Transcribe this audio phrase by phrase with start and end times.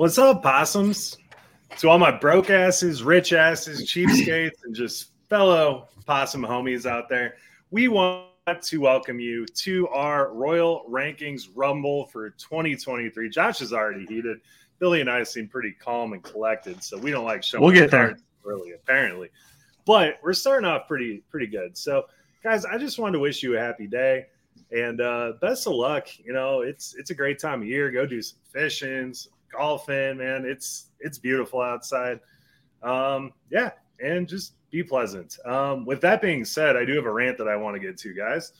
[0.00, 1.18] What's up, possums?
[1.76, 7.34] To all my broke asses, rich asses, cheapskates, and just fellow possum homies out there,
[7.70, 8.30] we want
[8.62, 13.28] to welcome you to our Royal Rankings Rumble for 2023.
[13.28, 14.38] Josh is already heated.
[14.78, 17.90] Billy and I seem pretty calm and collected, so we don't like showing we'll get
[17.90, 19.28] there early, apparently.
[19.84, 21.76] But we're starting off pretty pretty good.
[21.76, 22.06] So,
[22.42, 24.28] guys, I just wanted to wish you a happy day
[24.72, 26.08] and uh, best of luck.
[26.24, 27.90] You know, it's it's a great time of year.
[27.90, 29.12] Go do some fishing,
[29.52, 30.44] golfing, man.
[30.44, 32.20] It's it's beautiful outside.
[32.82, 33.70] Um, yeah,
[34.02, 35.38] and just be pleasant.
[35.44, 37.98] Um, with that being said, I do have a rant that I want to get
[37.98, 38.52] to, guys.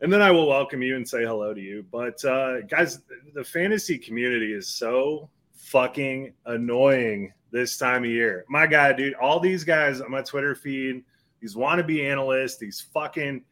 [0.00, 1.84] And then I will welcome you and say hello to you.
[1.90, 3.00] But uh, guys,
[3.32, 8.44] the fantasy community is so fucking annoying this time of year.
[8.48, 11.04] My God, dude, all these guys on my Twitter feed,
[11.40, 13.42] these wannabe analysts, these fucking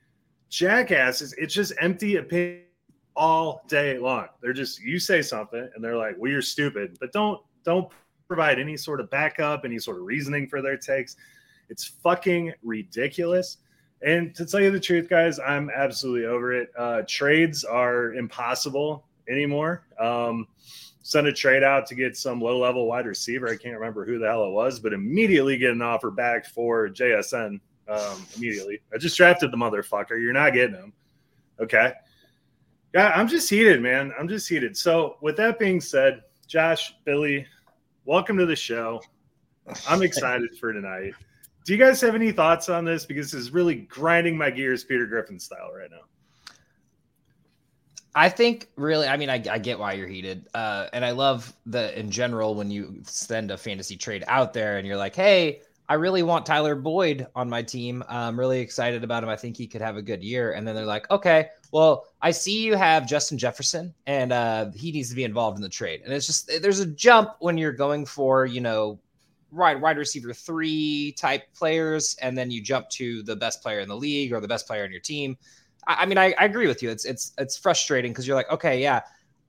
[0.51, 2.65] jackasses, it's just empty opinion
[3.15, 4.29] all day long.
[4.41, 7.89] They're just you say something and they're like, "Well, you're stupid," but don't don't
[8.29, 11.17] provide any sort of backup, any sort of reasoning for their takes.
[11.69, 13.59] It's fucking ridiculous.
[14.03, 16.71] And to tell you the truth, guys, I'm absolutely over it.
[16.77, 19.85] Uh, trades are impossible anymore.
[19.99, 20.49] Um,
[21.03, 23.49] send a trade out to get some low level wide receiver.
[23.49, 26.89] I can't remember who the hell it was, but immediately get an offer back for
[26.89, 27.61] JSN.
[27.89, 30.21] Um, immediately, I just drafted the motherfucker.
[30.21, 30.93] You're not getting him.
[31.61, 31.93] Okay.
[32.95, 34.13] Yeah, I'm just heated, man.
[34.19, 34.77] I'm just heated.
[34.77, 37.47] So, with that being said, Josh, Billy,
[38.05, 39.01] welcome to the show.
[39.89, 41.15] I'm excited for tonight.
[41.65, 43.07] Do you guys have any thoughts on this?
[43.07, 46.03] Because this is really grinding my gears, Peter Griffin style, right now.
[48.15, 50.49] I think really, I mean, I, I get why you're heated.
[50.53, 54.77] Uh, and I love the in general when you send a fantasy trade out there
[54.77, 58.05] and you're like, hey, I really want Tyler Boyd on my team.
[58.09, 59.31] I'm really excited about him.
[59.31, 60.53] I think he could have a good year.
[60.53, 64.93] And then they're like, okay, well, I see you have Justin Jefferson, and uh, he
[64.93, 66.03] needs to be involved in the trade.
[66.05, 69.01] And it's just there's a jump when you're going for you know
[69.51, 73.89] wide wide receiver three type players, and then you jump to the best player in
[73.89, 75.37] the league or the best player on your team.
[75.87, 76.91] I, I mean, I, I agree with you.
[76.91, 79.01] It's it's it's frustrating because you're like, okay, yeah,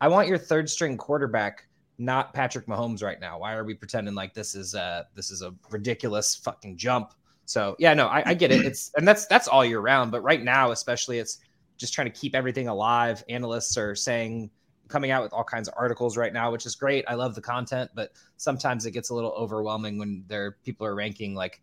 [0.02, 1.68] I want your third string quarterback
[1.98, 3.40] not Patrick Mahomes right now.
[3.40, 7.14] Why are we pretending like this is a this is a ridiculous fucking jump?
[7.46, 8.66] So yeah, no, I, I, get it.
[8.66, 11.40] It's and that's that's all year round, but right now, especially, it's
[11.84, 13.26] just trying to keep everything alive.
[13.28, 14.50] Analysts are saying
[14.88, 17.04] coming out with all kinds of articles right now, which is great.
[17.10, 20.96] I love the content, but sometimes it gets a little overwhelming when there people are
[20.96, 21.60] ranking like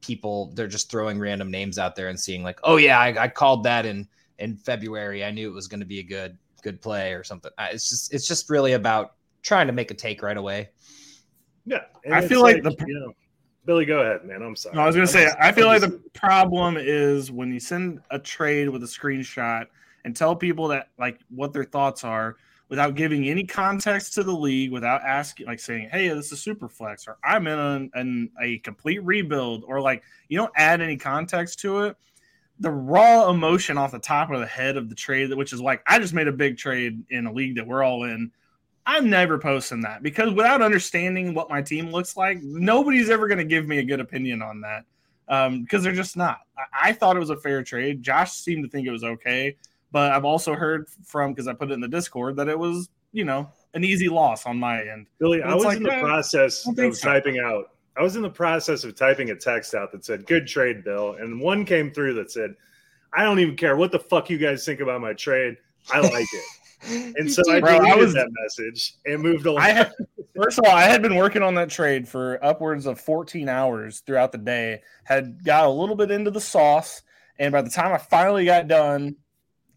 [0.00, 0.52] people.
[0.54, 3.64] They're just throwing random names out there and seeing like, oh yeah, I, I called
[3.64, 4.06] that in
[4.38, 5.24] in February.
[5.24, 7.50] I knew it was going to be a good good play or something.
[7.58, 10.70] It's just it's just really about trying to make a take right away.
[11.66, 11.80] Yeah,
[12.12, 13.12] I feel like, like, the you know,
[13.66, 14.42] Billy, go ahead, man.
[14.42, 14.76] I'm sorry.
[14.76, 18.18] No, I was gonna say I feel like the problem is when you send a
[18.18, 19.66] trade with a screenshot
[20.04, 22.36] and tell people that like what their thoughts are
[22.68, 26.68] without giving any context to the league, without asking, like saying, "Hey, this is super
[26.68, 30.96] flex," or "I'm in a, in a complete rebuild," or like you don't add any
[30.96, 31.96] context to it.
[32.60, 35.82] The raw emotion off the top of the head of the trade, which is like,
[35.86, 38.30] I just made a big trade in a league that we're all in
[38.86, 43.38] I'm never posting that because without understanding what my team looks like, nobody's ever going
[43.38, 44.84] to give me a good opinion on that
[45.26, 46.40] because um, they're just not.
[46.58, 48.02] I-, I, thought it was a fair trade.
[48.02, 49.56] Josh seemed to think it was okay,
[49.90, 52.90] but I've also heard from because I put it in the Discord that it was,
[53.12, 55.06] you know, an easy loss on my end.
[55.18, 56.90] Billy, I was like, in the process of so.
[56.92, 57.70] typing out.
[57.96, 61.14] I was in the process of typing a text out that said "Good trade, Bill,"
[61.14, 62.54] and one came through that said,
[63.12, 65.56] "I don't even care what the fuck you guys think about my trade.
[65.92, 66.44] I like it."
[67.16, 69.62] And so I Bro, I was- that message and moved along.
[69.62, 69.92] I had,
[70.36, 74.00] first of all, I had been working on that trade for upwards of 14 hours
[74.00, 74.82] throughout the day.
[75.04, 77.02] Had got a little bit into the sauce,
[77.38, 79.16] and by the time I finally got done,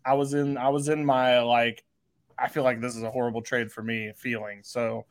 [0.05, 1.83] I was in I was in my like
[2.39, 4.61] I feel like this is a horrible trade for me feeling.
[4.63, 5.05] So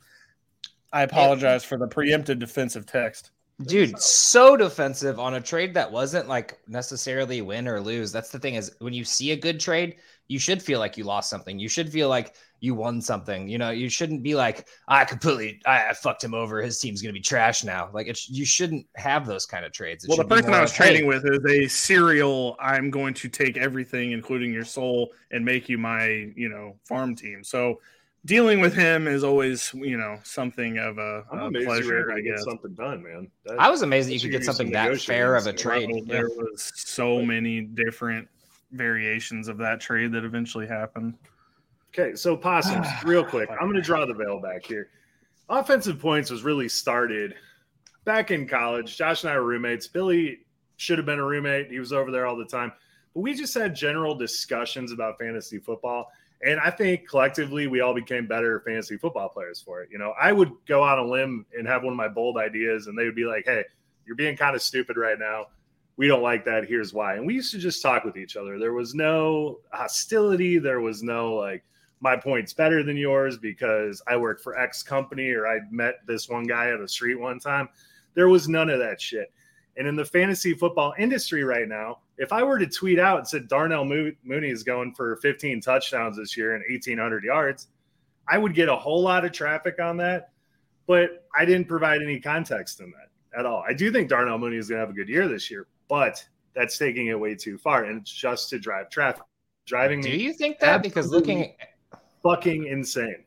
[0.91, 3.31] I apologize for the preempted defensive text.
[3.63, 8.11] Dude, so defensive on a trade that wasn't like necessarily win or lose.
[8.11, 9.95] That's the thing is when you see a good trade,
[10.27, 11.57] you should feel like you lost something.
[11.57, 13.47] You should feel like you won something.
[13.47, 16.61] You know, you shouldn't be like, I completely, I, I fucked him over.
[16.61, 17.89] His team's gonna be trash now.
[17.93, 20.03] Like, it's you shouldn't have those kind of trades.
[20.03, 22.57] It Well, the person I was of, hey, trading with is a serial.
[22.59, 27.15] I'm going to take everything, including your soul, and make you my, you know, farm
[27.15, 27.43] team.
[27.43, 27.79] So
[28.25, 31.75] dealing with him is always, you know, something of a, I'm a amazed you were
[31.75, 32.43] pleasure, I to get guess.
[32.43, 33.31] something done, man.
[33.45, 35.61] That- I was amazed that you could get something that fair of a skills.
[35.61, 35.89] trade.
[35.91, 38.27] Well, There was so many different
[38.71, 41.15] variations of that trade that eventually happened.
[41.97, 43.49] Okay, so possums, real quick.
[43.49, 44.89] I'm going to draw the veil back here.
[45.49, 47.35] Offensive points was really started
[48.03, 48.97] back in college.
[48.97, 49.87] Josh and I were roommates.
[49.87, 50.39] Billy
[50.75, 51.71] should have been a roommate.
[51.71, 52.71] He was over there all the time.
[53.13, 56.11] But we just had general discussions about fantasy football.
[56.45, 59.89] And I think collectively we all became better fantasy football players for it.
[59.91, 62.37] You know, I would go out on a limb and have one of my bold
[62.37, 63.63] ideas, and they would be like, hey,
[64.05, 65.47] you're being kind of stupid right now.
[65.97, 66.65] We don't like that.
[66.67, 67.15] Here's why.
[67.15, 68.57] And we used to just talk with each other.
[68.59, 70.59] There was no hostility.
[70.59, 71.63] There was no like,
[71.99, 76.29] my point's better than yours because I work for X company or I met this
[76.29, 77.67] one guy on the street one time.
[78.13, 79.31] There was none of that shit.
[79.77, 83.27] And in the fantasy football industry right now, if I were to tweet out and
[83.27, 87.67] said Darnell Mooney is going for 15 touchdowns this year and 1,800 yards,
[88.27, 90.29] I would get a whole lot of traffic on that.
[90.85, 93.63] But I didn't provide any context in that at all.
[93.67, 96.23] I do think Darnell Mooney is going to have a good year this year, but
[96.55, 97.85] that's taking it way too far.
[97.85, 99.23] And it's just to drive traffic.
[99.65, 100.11] Driving me.
[100.11, 100.81] Do you think that?
[100.81, 101.53] Because looking
[102.23, 103.23] fucking insane.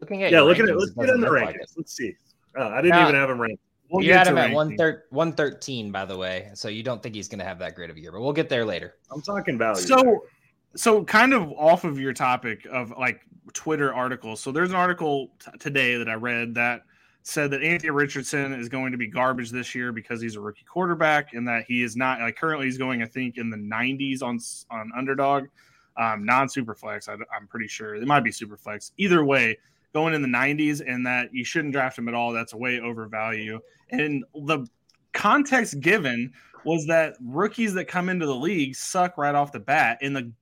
[0.00, 0.76] looking at Yeah, your look at it.
[0.76, 1.46] Let's get in the look rankings.
[1.46, 1.68] like.
[1.76, 2.14] Let's see.
[2.58, 3.62] Uh, I didn't Now- even have him ranked.
[3.90, 4.54] We'll you had him at ranking.
[4.54, 6.50] one thir- 113, by the way.
[6.54, 8.32] So you don't think he's going to have that great of a year, but we'll
[8.32, 8.94] get there later.
[9.10, 9.80] I'm talking value.
[9.80, 10.24] So,
[10.76, 13.22] so kind of off of your topic of like
[13.52, 14.40] Twitter articles.
[14.40, 16.82] So there's an article t- today that I read that
[17.22, 20.64] said that Anthony Richardson is going to be garbage this year because he's a rookie
[20.64, 24.22] quarterback and that he is not like currently he's going I think in the 90s
[24.22, 24.38] on
[24.70, 25.44] on underdog,
[25.96, 27.08] um, non superflex.
[27.08, 28.92] I'm pretty sure it might be superflex.
[28.96, 29.58] Either way,
[29.92, 32.32] going in the 90s and that you shouldn't draft him at all.
[32.32, 33.60] That's a way overvalue.
[33.90, 34.66] And the
[35.12, 36.32] context given
[36.64, 39.98] was that rookies that come into the league suck right off the bat.
[40.02, 40.32] And the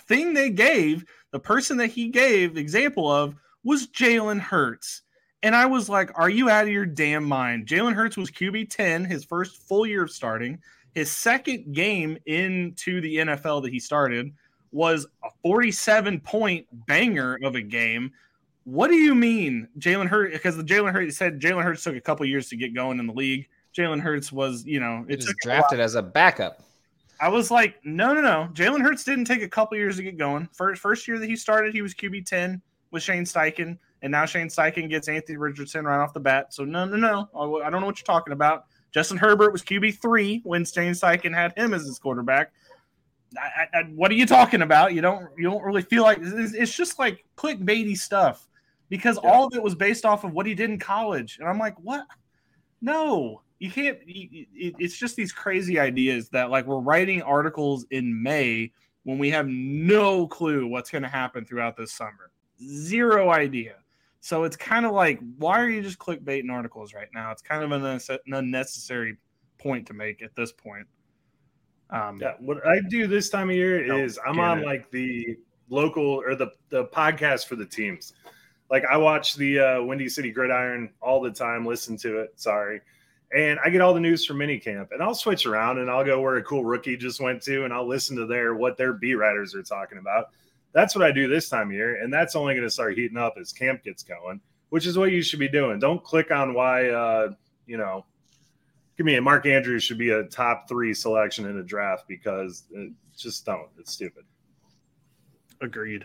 [0.00, 3.34] thing they gave, the person that he gave example of
[3.64, 5.02] was Jalen Hurts.
[5.44, 7.66] And I was like, are you out of your damn mind?
[7.66, 10.58] Jalen Hurts was QB 10, his first full year of starting.
[10.94, 14.32] His second game into the NFL that he started
[14.72, 18.10] was a 47 point banger of a game.
[18.64, 20.32] What do you mean, Jalen Hurts?
[20.32, 23.06] Because the Jalen Hurts said Jalen Hurts took a couple years to get going in
[23.06, 23.46] the league.
[23.76, 26.62] Jalen Hurts was, you know, it was took a drafted as a backup.
[27.20, 28.48] I was like, no, no, no.
[28.54, 30.48] Jalen Hurts didn't take a couple years to get going.
[30.54, 32.62] First, first year that he started, he was QB ten
[32.92, 36.52] with Shane Steichen, and now Shane Steichen gets Anthony Richardson right off the bat.
[36.54, 37.60] So no, no, no.
[37.64, 38.66] I don't know what you're talking about.
[38.92, 42.52] Justin Herbert was QB three when Shane Steichen had him as his quarterback.
[43.36, 44.92] I, I, what are you talking about?
[44.94, 48.46] You don't, you don't really feel like it's, it's just like clickbaity stuff
[48.90, 49.30] because Yeah.
[49.30, 51.74] all of it was based off of what he did in college, and I'm like,
[51.80, 52.06] what?
[52.80, 53.98] No, you can't.
[54.06, 58.70] you- you- It's just these crazy ideas that like we're writing articles in May
[59.04, 62.30] when we have no clue what's going to happen throughout this summer.
[62.62, 63.76] Zero idea.
[64.24, 67.30] So it's kind of like, why are you just clickbaiting articles right now?
[67.30, 69.18] It's kind of an an unnecessary
[69.58, 70.86] point to make at this point.
[71.90, 74.64] Um, Yeah, what I do this time of year is I'm on it.
[74.64, 75.36] like the
[75.68, 78.14] local or the the podcast for the teams.
[78.70, 82.32] Like I watch the uh, Windy City Gridiron all the time, listen to it.
[82.36, 82.80] Sorry,
[83.36, 86.22] and I get all the news from minicamp, and I'll switch around and I'll go
[86.22, 89.16] where a cool rookie just went to, and I'll listen to their what their beat
[89.16, 90.30] writers are talking about.
[90.74, 93.16] That's what I do this time of year, and that's only going to start heating
[93.16, 95.78] up as camp gets going, which is what you should be doing.
[95.78, 97.30] Don't click on why uh,
[97.66, 98.04] you know
[98.96, 102.64] give me a Mark Andrews should be a top three selection in a draft because
[102.72, 103.68] it, just don't.
[103.78, 104.24] It's stupid.
[105.60, 106.04] agreed.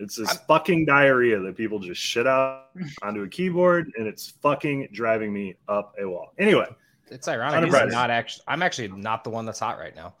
[0.00, 2.66] It's this fucking diarrhea that people just shit out
[3.02, 6.32] onto a keyboard, and it's fucking driving me up a wall.
[6.38, 6.66] Anyway,
[7.10, 7.60] It's ironic.
[7.60, 8.44] Hunter He's not actually.
[8.48, 10.14] I'm actually not the one that's hot right now.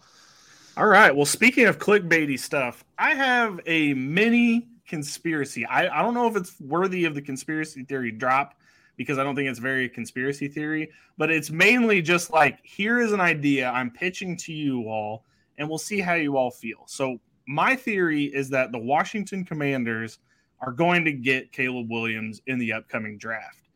[0.78, 1.10] All right.
[1.14, 5.66] Well, speaking of clickbaity stuff, I have a mini conspiracy.
[5.66, 8.54] I, I don't know if it's worthy of the conspiracy theory drop
[8.96, 13.10] because I don't think it's very conspiracy theory, but it's mainly just like here is
[13.10, 15.24] an idea I'm pitching to you all,
[15.58, 16.84] and we'll see how you all feel.
[16.86, 17.18] So,
[17.48, 20.20] my theory is that the Washington Commanders
[20.60, 23.68] are going to get Caleb Williams in the upcoming draft.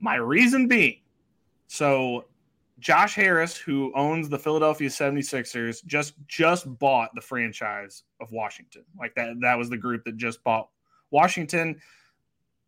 [0.00, 0.98] My reason being
[1.68, 2.24] so
[2.80, 8.84] Josh Harris, who owns the Philadelphia 76ers, just just bought the franchise of Washington.
[8.98, 10.68] Like that that was the group that just bought
[11.10, 11.80] Washington.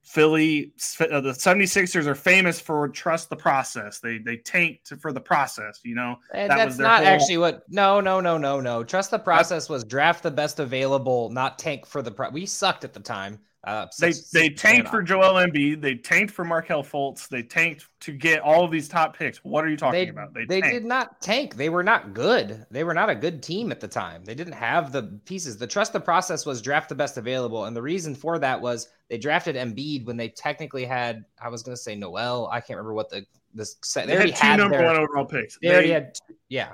[0.03, 4.01] Philly, uh, the 76ers are famous for trust the process.
[4.01, 6.17] They they tanked for the process, you know.
[6.35, 7.13] And that that's not whole...
[7.13, 7.63] actually what.
[7.69, 8.83] No, no, no, no, no.
[8.83, 12.11] Trust the process was draft the best available, not tank for the.
[12.11, 13.39] Pro- we sucked at the time.
[13.65, 15.81] Uh, they they tanked for Joel Embiid.
[15.81, 17.29] They tanked for Markelle Fultz.
[17.29, 19.39] They tanked to get all of these top picks.
[19.45, 20.35] What are you talking they, about?
[20.35, 21.55] They, they did not tank.
[21.55, 22.67] They were not good.
[22.73, 24.25] They were not a good team at the time.
[24.25, 25.59] They didn't have the pieces.
[25.59, 28.89] The trust the process was draft the best available, and the reason for that was
[29.09, 31.25] they drafted Embiid when they technically had.
[31.41, 32.49] I was going to say Noel.
[32.51, 33.77] I can't remember what the this.
[33.95, 35.57] They, they had two had number their, one overall picks.
[35.63, 36.19] They, they already had.
[36.49, 36.73] Yeah.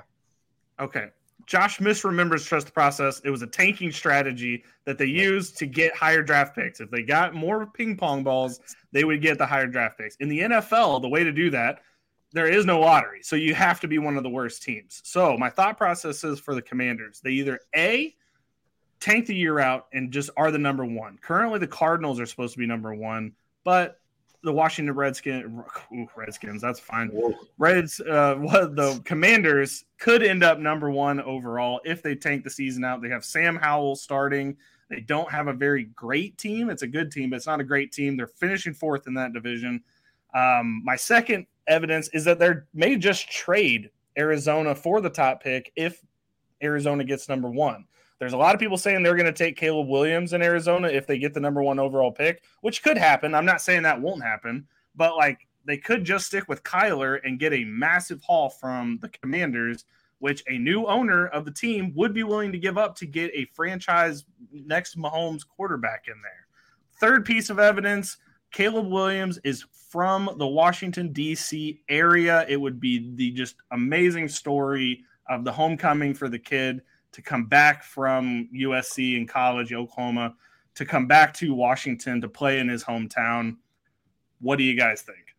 [0.79, 1.09] Okay.
[1.49, 3.21] Josh misremembers trust the process.
[3.25, 6.79] It was a tanking strategy that they used to get higher draft picks.
[6.79, 8.59] If they got more ping pong balls,
[8.91, 10.15] they would get the higher draft picks.
[10.17, 11.81] In the NFL, the way to do that,
[12.33, 13.23] there is no lottery.
[13.23, 15.01] So you have to be one of the worst teams.
[15.03, 18.15] So my thought process is for the commanders, they either A,
[18.99, 21.17] tank the year out and just are the number one.
[21.19, 23.31] Currently, the Cardinals are supposed to be number one,
[23.63, 23.98] but
[24.43, 27.11] the Washington Redskins, ooh, Redskins, that's fine.
[27.57, 32.49] Reds, uh, what the Commanders could end up number one overall if they tank the
[32.49, 33.01] season out.
[33.01, 34.55] They have Sam Howell starting.
[34.89, 36.69] They don't have a very great team.
[36.69, 38.15] It's a good team, but it's not a great team.
[38.15, 39.83] They're finishing fourth in that division.
[40.33, 45.71] Um, my second evidence is that they may just trade Arizona for the top pick
[45.75, 46.03] if
[46.63, 47.85] Arizona gets number one.
[48.19, 51.07] There's a lot of people saying they're going to take Caleb Williams in Arizona if
[51.07, 53.33] they get the number one overall pick, which could happen.
[53.33, 57.39] I'm not saying that won't happen, but like they could just stick with Kyler and
[57.39, 59.85] get a massive haul from the Commanders,
[60.19, 63.31] which a new owner of the team would be willing to give up to get
[63.33, 66.47] a franchise next Mahomes quarterback in there.
[66.99, 68.17] Third piece of evidence
[68.51, 71.81] Caleb Williams is from the Washington, D.C.
[71.87, 72.45] area.
[72.49, 77.45] It would be the just amazing story of the homecoming for the kid to come
[77.45, 80.35] back from USC in college, Oklahoma,
[80.75, 83.57] to come back to Washington to play in his hometown.
[84.41, 85.35] What do you guys think?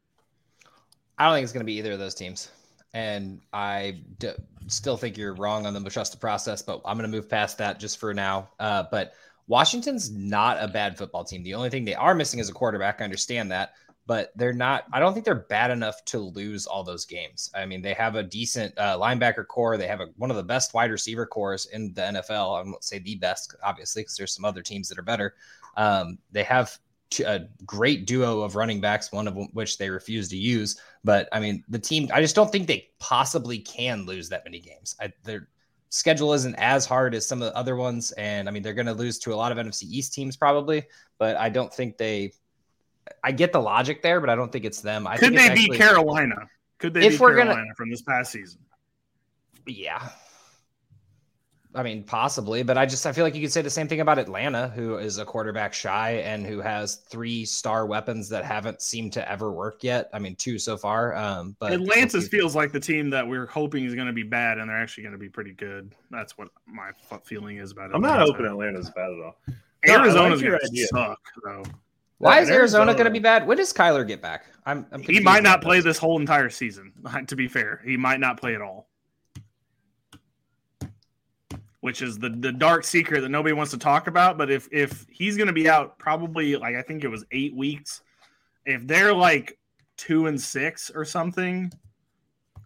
[1.18, 2.50] I don't think it's going to be either of those teams.
[2.92, 4.32] And I d-
[4.66, 7.78] still think you're wrong on the the process, but I'm going to move past that
[7.78, 8.48] just for now.
[8.58, 9.12] Uh, but
[9.46, 11.42] Washington's not a bad football team.
[11.42, 13.00] The only thing they are missing is a quarterback.
[13.00, 13.74] I understand that
[14.10, 14.86] but they're not.
[14.92, 17.48] I don't think they're bad enough to lose all those games.
[17.54, 19.76] I mean, they have a decent uh, linebacker core.
[19.76, 22.58] They have a, one of the best wide receiver cores in the NFL.
[22.58, 25.36] I won't say the best, obviously, because there's some other teams that are better.
[25.76, 26.76] Um, they have
[27.24, 30.76] a great duo of running backs, one of which they refuse to use.
[31.04, 32.08] But I mean, the team.
[32.12, 34.96] I just don't think they possibly can lose that many games.
[35.00, 35.46] I, their
[35.90, 38.86] schedule isn't as hard as some of the other ones, and I mean, they're going
[38.86, 40.82] to lose to a lot of NFC East teams probably.
[41.16, 42.32] But I don't think they
[43.22, 45.06] I get the logic there, but I don't think it's them.
[45.06, 46.48] I could they actually, Carolina?
[46.78, 48.60] Could they if we're Carolina gonna, from this past season?
[49.66, 50.10] Yeah.
[51.72, 54.00] I mean, possibly, but I just I feel like you could say the same thing
[54.00, 58.82] about Atlanta, who is a quarterback shy and who has three star weapons that haven't
[58.82, 60.10] seemed to ever work yet.
[60.12, 61.14] I mean, two so far.
[61.14, 64.58] Um, but Atlantis feels like the team that we're hoping is going to be bad,
[64.58, 65.94] and they're actually going to be pretty good.
[66.10, 66.90] That's what my
[67.22, 67.94] feeling is about it.
[67.94, 69.36] I'm not hoping Atlanta's bad at all.
[69.86, 71.62] Arizona's no, like going to suck, though.
[72.20, 73.46] Why is Arizona going to be bad?
[73.46, 74.44] When does Kyler get back?
[74.66, 76.92] I'm, I'm he might not play this whole entire season.
[77.26, 78.88] To be fair, he might not play at all.
[81.80, 84.36] Which is the the dark secret that nobody wants to talk about.
[84.36, 87.56] But if if he's going to be out, probably like I think it was eight
[87.56, 88.02] weeks.
[88.66, 89.58] If they're like
[89.96, 91.72] two and six or something,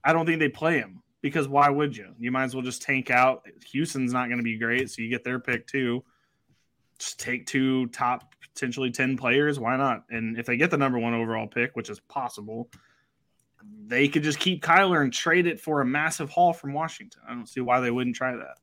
[0.03, 2.13] I don't think they play him because why would you?
[2.19, 3.47] You might as well just tank out.
[3.71, 6.03] Houston's not going to be great, so you get their pick too.
[6.99, 9.59] Just take two top potentially 10 players.
[9.59, 10.05] Why not?
[10.11, 12.71] And if they get the number one overall pick, which is possible,
[13.87, 17.23] they could just keep Kyler and trade it for a massive haul from Washington.
[17.29, 18.59] I don't see why they wouldn't try that.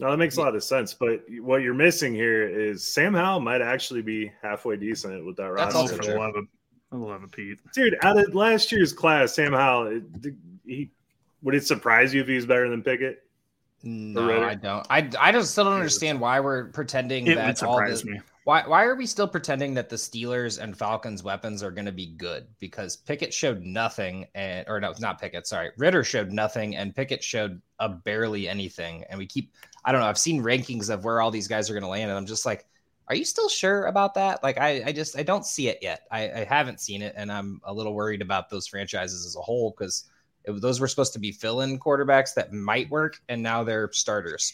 [0.00, 0.94] No, that makes a lot of sense.
[0.94, 5.52] But what you're missing here is Sam Howell might actually be halfway decent with that
[5.52, 5.78] roster.
[6.10, 6.44] I love it.
[6.90, 7.58] I love it, Pete.
[7.72, 10.00] Dude, out of last year's class, Sam Howell,
[10.64, 10.90] he
[11.42, 13.22] would it surprise you if he's better than Pickett?
[13.82, 14.86] No, I don't.
[14.88, 18.04] I, I just still don't understand why we're pretending it that all this.
[18.04, 18.18] Me.
[18.44, 21.92] Why why are we still pretending that the Steelers and Falcons weapons are going to
[21.92, 22.46] be good?
[22.60, 25.46] Because Pickett showed nothing, and or no, it's not Pickett.
[25.46, 29.04] Sorry, Ridder showed nothing, and Pickett showed a barely anything.
[29.08, 29.52] And we keep,
[29.84, 30.06] I don't know.
[30.06, 32.44] I've seen rankings of where all these guys are going to land, and I'm just
[32.44, 32.66] like,
[33.08, 34.42] are you still sure about that?
[34.42, 36.02] Like, I I just I don't see it yet.
[36.10, 39.40] I, I haven't seen it, and I'm a little worried about those franchises as a
[39.40, 40.04] whole because
[40.46, 44.52] those were supposed to be fill-in quarterbacks that might work, and now they're starters.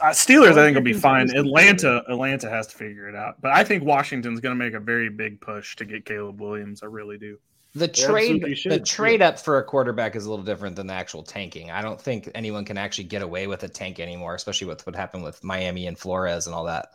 [0.00, 1.30] Uh, Steelers, I think, will be fine.
[1.34, 4.80] Atlanta, Atlanta has to figure it out, but I think Washington's going to make a
[4.80, 6.82] very big push to get Caleb Williams.
[6.82, 7.38] I really do.
[7.74, 11.22] The trade, the trade up for a quarterback is a little different than the actual
[11.22, 11.70] tanking.
[11.70, 14.96] I don't think anyone can actually get away with a tank anymore, especially with what
[14.96, 16.88] happened with Miami and Flores and all that.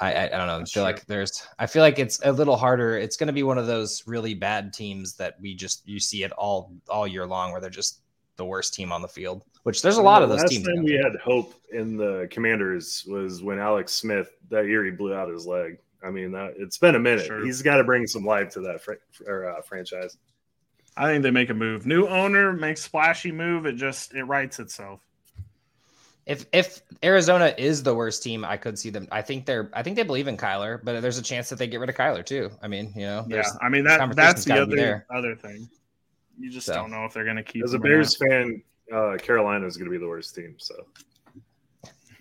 [0.00, 0.58] I, I, I don't know.
[0.58, 0.92] That's I feel true.
[0.92, 1.46] like there's.
[1.58, 2.96] I feel like it's a little harder.
[2.96, 6.24] It's going to be one of those really bad teams that we just you see
[6.24, 8.00] it all all year long, where they're just
[8.36, 9.44] the worst team on the field.
[9.62, 10.66] Which there's a lot of those last teams.
[10.66, 14.90] Last time we had hope in the Commanders was when Alex Smith that year he
[14.90, 15.78] blew out his leg.
[16.02, 17.26] I mean, that, it's been a minute.
[17.26, 17.44] Sure.
[17.44, 18.94] He's got to bring some life to that fr-
[19.26, 20.16] or, uh, franchise.
[20.96, 21.86] I think they make a move.
[21.86, 23.66] New owner makes splashy move.
[23.66, 25.00] It just it writes itself.
[26.26, 29.08] If if Arizona is the worst team, I could see them.
[29.10, 29.70] I think they're.
[29.72, 31.96] I think they believe in Kyler, but there's a chance that they get rid of
[31.96, 32.50] Kyler too.
[32.62, 33.24] I mean, you know.
[33.28, 35.68] Yeah, I mean that that's the other other thing.
[36.38, 36.74] You just so.
[36.74, 37.64] don't know if they're going to keep.
[37.64, 38.62] As a Bears fan,
[38.92, 40.54] uh, Carolina is going to be the worst team.
[40.58, 40.74] So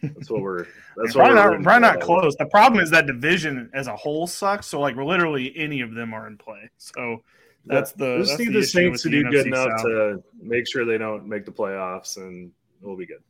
[0.02, 0.66] that's what we're.
[0.98, 2.36] That's probably not, probably not close.
[2.36, 4.68] The problem is that division as a whole sucks.
[4.68, 6.70] So like literally any of them are in play.
[6.78, 7.24] So
[7.66, 8.06] that's yeah.
[8.06, 8.18] the.
[8.20, 9.82] Just need the, the Saints to do NFC good enough South.
[9.84, 13.24] to make sure they don't make the playoffs, and we'll be good.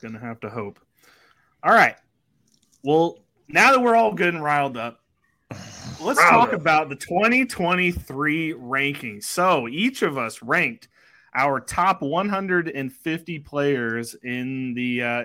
[0.00, 0.78] Gonna have to hope.
[1.62, 1.96] All right.
[2.82, 5.00] Well, now that we're all good and riled up,
[6.00, 9.24] let's talk about the 2023 rankings.
[9.24, 10.88] So each of us ranked
[11.34, 15.24] our top 150 players in the uh,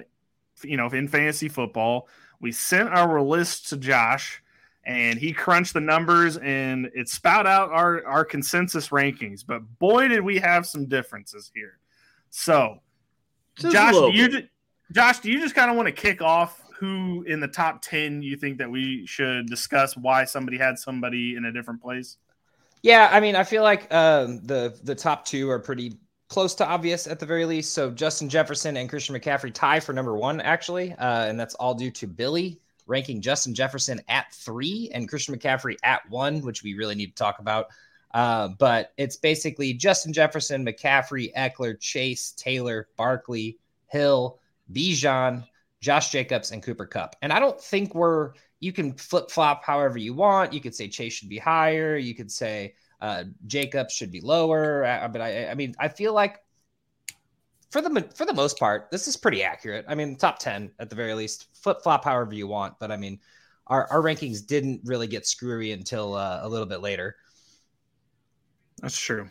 [0.64, 2.08] you know in fantasy football.
[2.40, 4.44] We sent our list to Josh,
[4.86, 9.44] and he crunched the numbers and it spout out our our consensus rankings.
[9.46, 11.80] But boy, did we have some differences here.
[12.30, 12.82] So,
[13.56, 14.48] Just Josh, do you
[14.92, 18.22] Josh, do you just kind of want to kick off who in the top 10
[18.22, 22.18] you think that we should discuss why somebody had somebody in a different place?
[22.82, 26.68] Yeah, I mean, I feel like um, the the top two are pretty close to
[26.68, 27.74] obvious at the very least.
[27.74, 31.74] So Justin Jefferson and Christian McCaffrey tie for number one, actually, uh, and that's all
[31.74, 36.74] due to Billy ranking Justin Jefferson at three and Christian McCaffrey at one, which we
[36.74, 37.68] really need to talk about.
[38.14, 44.40] Uh, but it's basically Justin Jefferson, McCaffrey, Ekeler, Chase, Taylor, Barkley, Hill,
[44.72, 45.46] Bijan,
[45.82, 47.16] Josh Jacobs, and Cooper Kupp.
[47.22, 50.54] And I don't think we're you can flip flop however you want.
[50.54, 51.98] You could say Chase should be higher.
[51.98, 54.84] You could say uh, Jacobs should be lower.
[54.86, 56.44] Uh, but I, I mean, I feel like
[57.70, 59.86] for the for the most part, this is pretty accurate.
[59.88, 61.48] I mean, top ten at the very least.
[61.54, 62.80] Flip flop however you want.
[62.80, 63.20] But I mean,
[63.68, 67.16] our, our rankings didn't really get screwy until uh, a little bit later.
[68.82, 69.28] That's true.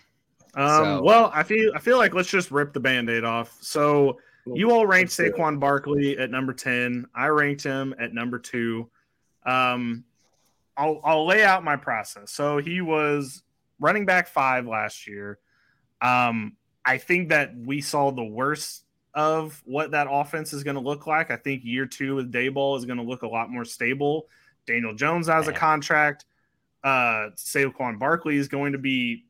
[0.55, 3.57] Um, so, well, I feel I feel like let's just rip the band-aid off.
[3.61, 7.07] So you all ranked Saquon Barkley at number 10.
[7.15, 8.89] I ranked him at number two.
[9.47, 10.05] Um,
[10.77, 12.33] I'll, I'll lay out my process.
[12.33, 13.43] So he was
[13.81, 15.39] running back five last year.
[16.03, 20.83] Um, I think that we saw the worst of what that offense is going to
[20.83, 21.31] look like.
[21.31, 24.29] I think year two with Daboll is going to look a lot more stable.
[24.67, 26.27] Daniel Jones has a contract.
[26.85, 29.25] Uh, Saquon Barkley is going to be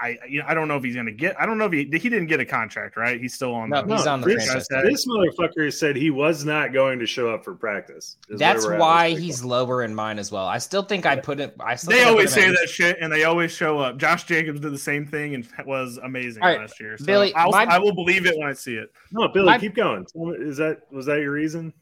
[0.00, 1.38] I you know I don't know if he's going to get.
[1.40, 3.20] I don't know if he he didn't get a contract, right?
[3.20, 3.70] He's still on.
[3.70, 4.66] No, the, he's on the this, franchise.
[4.84, 8.16] This motherfucker said he was not going to show up for practice.
[8.28, 10.46] That's why he's lower in mine as well.
[10.46, 11.54] I still think I put it.
[11.60, 13.98] I they always say that shit, and they always show up.
[13.98, 16.96] Josh Jacobs did the same thing and was amazing right, last year.
[16.96, 18.90] So Billy, I'll, my, I will believe it when I see it.
[19.12, 20.06] No, Billy, my, keep going.
[20.38, 21.74] Is that was that your reason?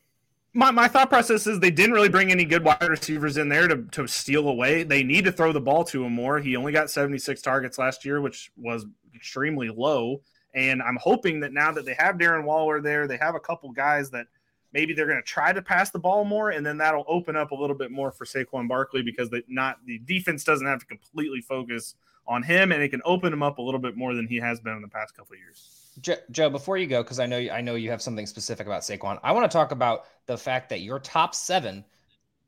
[0.54, 3.68] My, my thought process is they didn't really bring any good wide receivers in there
[3.68, 4.82] to, to steal away.
[4.82, 6.38] They need to throw the ball to him more.
[6.38, 10.22] He only got 76 targets last year, which was extremely low.
[10.54, 13.70] And I'm hoping that now that they have Darren Waller there, they have a couple
[13.72, 14.26] guys that
[14.72, 17.50] maybe they're going to try to pass the ball more, and then that'll open up
[17.50, 20.87] a little bit more for Saquon Barkley because they not the defense doesn't have to
[20.87, 21.94] completely focus
[22.26, 24.61] on him, and it can open him up a little bit more than he has
[24.61, 25.88] been in the past couple years.
[26.00, 29.18] Joe, before you go, because I know I know you have something specific about Saquon.
[29.22, 31.84] I want to talk about the fact that your top seven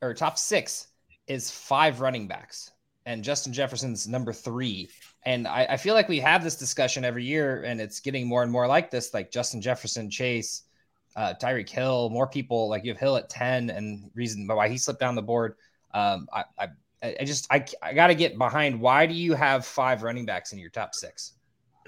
[0.03, 0.89] or top six
[1.27, 2.71] is five running backs,
[3.07, 4.89] and Justin Jefferson's number three.
[5.25, 8.43] And I, I feel like we have this discussion every year, and it's getting more
[8.43, 9.13] and more like this.
[9.13, 10.63] Like Justin Jefferson, Chase,
[11.17, 12.69] uh, Tyreek Hill, more people.
[12.69, 15.55] Like you have Hill at ten, and reason why he slipped down the board.
[15.93, 16.69] Um, I, I,
[17.03, 18.81] I just I, I got to get behind.
[18.81, 21.33] Why do you have five running backs in your top six?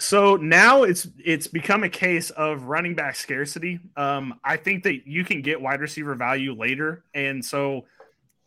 [0.03, 3.79] So now it's it's become a case of running back scarcity.
[3.97, 7.87] Um, I think that you can get wide receiver value later, and so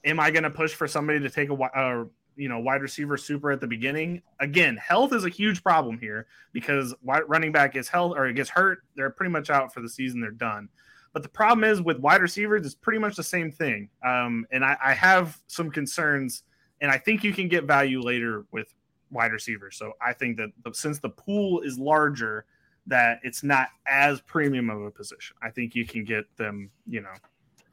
[0.04, 2.04] am I going to push for somebody to take a uh,
[2.36, 4.22] you know wide receiver super at the beginning?
[4.42, 8.50] Again, health is a huge problem here because running back gets health or it gets
[8.50, 10.20] hurt, they're pretty much out for the season.
[10.20, 10.68] They're done.
[11.14, 13.88] But the problem is with wide receivers, it's pretty much the same thing.
[14.06, 16.44] Um, and I, I have some concerns,
[16.82, 18.68] and I think you can get value later with
[19.12, 19.78] wide receivers.
[19.78, 22.46] So I think that since the pool is larger,
[22.88, 25.36] that it's not as premium of a position.
[25.42, 27.14] I think you can get them, you know.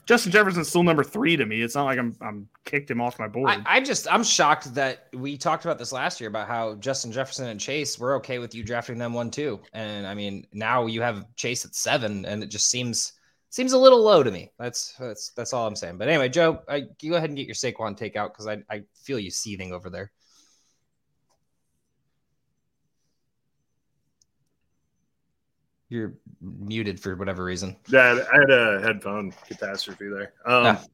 [0.05, 1.63] Justin Jefferson's still number three to me.
[1.63, 3.51] It's not like I'm I'm kicked him off my board.
[3.51, 7.13] I, I just I'm shocked that we talked about this last year about how Justin
[7.13, 10.87] Jefferson and Chase we're okay with you drafting them one two, and I mean now
[10.87, 13.13] you have Chase at seven, and it just seems
[13.51, 14.51] seems a little low to me.
[14.59, 15.99] That's that's that's all I'm saying.
[15.99, 18.83] But anyway, Joe, I, you go ahead and get your Saquon takeout because I I
[18.95, 20.11] feel you seething over there.
[25.93, 27.77] You're muted for whatever reason.
[27.87, 30.33] Yeah, I had a headphone catastrophe there.
[30.47, 30.85] Um, ah.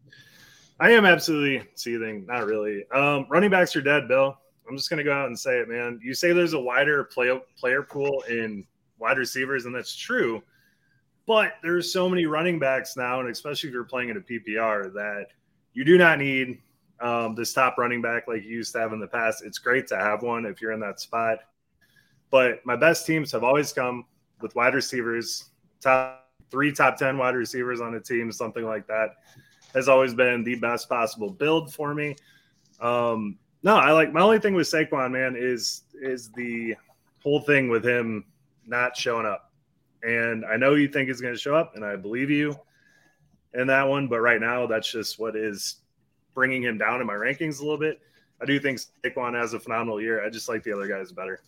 [0.81, 2.27] I am absolutely seething.
[2.27, 2.85] Not really.
[2.91, 4.37] Um, running backs are dead, Bill.
[4.69, 6.01] I'm just going to go out and say it, man.
[6.03, 8.67] You say there's a wider play, player pool in
[8.99, 10.43] wide receivers, and that's true.
[11.29, 14.93] But there's so many running backs now, and especially if you're playing in a PPR,
[14.95, 15.27] that
[15.75, 16.59] you do not need
[16.99, 19.45] um, this top running back like you used to have in the past.
[19.45, 21.39] It's great to have one if you're in that spot.
[22.31, 24.05] But my best teams have always come
[24.41, 29.17] with wide receivers, top three top 10 wide receivers on a team, something like that
[29.75, 32.17] has always been the best possible build for me.
[32.81, 36.77] Um, no, I like my only thing with Saquon, man, is is the
[37.23, 38.25] whole thing with him
[38.67, 39.53] not showing up.
[40.03, 42.57] And I know you think he's going to show up, and I believe you
[43.55, 44.07] in that one.
[44.07, 45.77] But right now, that's just what is
[46.35, 48.01] bringing him down in my rankings a little bit.
[48.41, 50.25] I do think Saquon has a phenomenal year.
[50.25, 51.41] I just like the other guys better.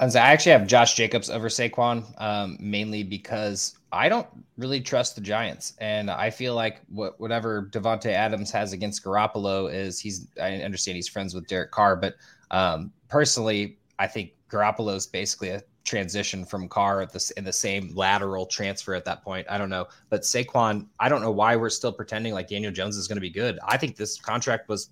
[0.00, 5.20] I actually have Josh Jacobs over Saquon, um, mainly because I don't really trust the
[5.20, 10.26] Giants, and I feel like what, whatever Davante Adams has against Garoppolo is he's.
[10.40, 12.14] I understand he's friends with Derek Carr, but
[12.50, 17.52] um, personally, I think Garoppolo is basically a transition from Carr at this in the
[17.52, 19.46] same lateral transfer at that point.
[19.50, 22.96] I don't know, but Saquon, I don't know why we're still pretending like Daniel Jones
[22.96, 23.58] is going to be good.
[23.66, 24.90] I think this contract was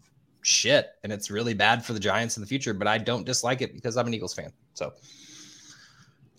[0.48, 3.60] shit and it's really bad for the Giants in the future, but I don't dislike
[3.60, 4.52] it because I'm an Eagles fan.
[4.74, 4.92] So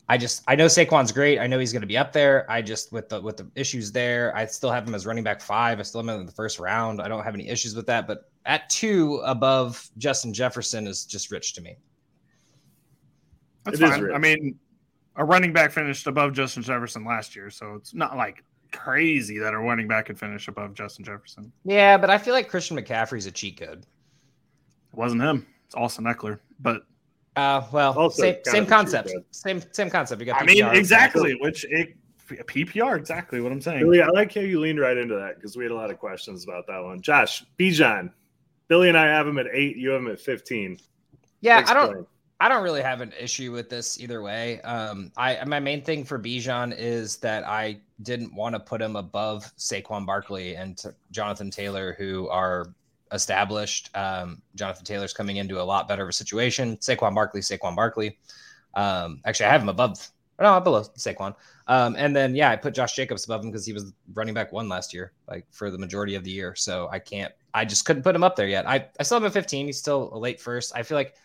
[0.08, 1.40] I just I know Saquon's great.
[1.40, 2.50] I know he's going to be up there.
[2.50, 5.40] I just with the with the issues there, I still have him as running back
[5.40, 5.80] five.
[5.80, 7.02] I still have him in the first round.
[7.02, 8.08] I don't have any issues with that.
[8.08, 11.78] But at two above Justin Jefferson is just rich to me.
[13.64, 14.12] That's it fine.
[14.12, 14.58] I mean,
[15.16, 19.54] a running back finished above Justin Jefferson last year, so it's not like crazy that
[19.54, 21.52] a running back could finish above Justin Jefferson.
[21.66, 23.86] Yeah, but I feel like Christian McCaffrey's a cheat code.
[24.92, 25.46] It wasn't him.
[25.66, 26.40] It's Austin Ekeler.
[26.60, 26.84] But
[27.36, 29.12] uh, well, also same same concept.
[29.32, 30.20] Same same concept.
[30.20, 30.42] You got.
[30.42, 31.36] I mean, exactly.
[31.40, 31.96] Which it,
[32.30, 33.80] PPR, exactly what I'm saying.
[33.80, 35.98] Billy, I like how you leaned right into that because we had a lot of
[35.98, 37.02] questions about that one.
[37.02, 38.12] Josh, Bijan,
[38.68, 39.78] Billy and I have him at eight.
[39.78, 40.80] You have him at fifteen.
[41.42, 41.78] Yeah, Explain.
[41.78, 42.08] I don't.
[42.42, 44.62] I don't really have an issue with this either way.
[44.62, 48.96] Um, I my main thing for Bijan is that I didn't want to put him
[48.96, 52.74] above Saquon Barkley and Jonathan Taylor, who are
[53.12, 53.96] established.
[53.96, 56.78] Um, Jonathan Taylor's coming into a lot better of a situation.
[56.78, 58.18] Saquon Barkley, Saquon Barkley.
[58.76, 61.36] Um, actually, I have him above, no, below Saquon.
[61.68, 64.52] Um, and then, yeah, I put Josh Jacobs above him because he was running back
[64.52, 66.56] one last year, like for the majority of the year.
[66.56, 68.68] So I can't, I just couldn't put him up there yet.
[68.68, 69.66] I, I still have him 15.
[69.68, 70.72] He's still a late first.
[70.76, 71.16] I feel like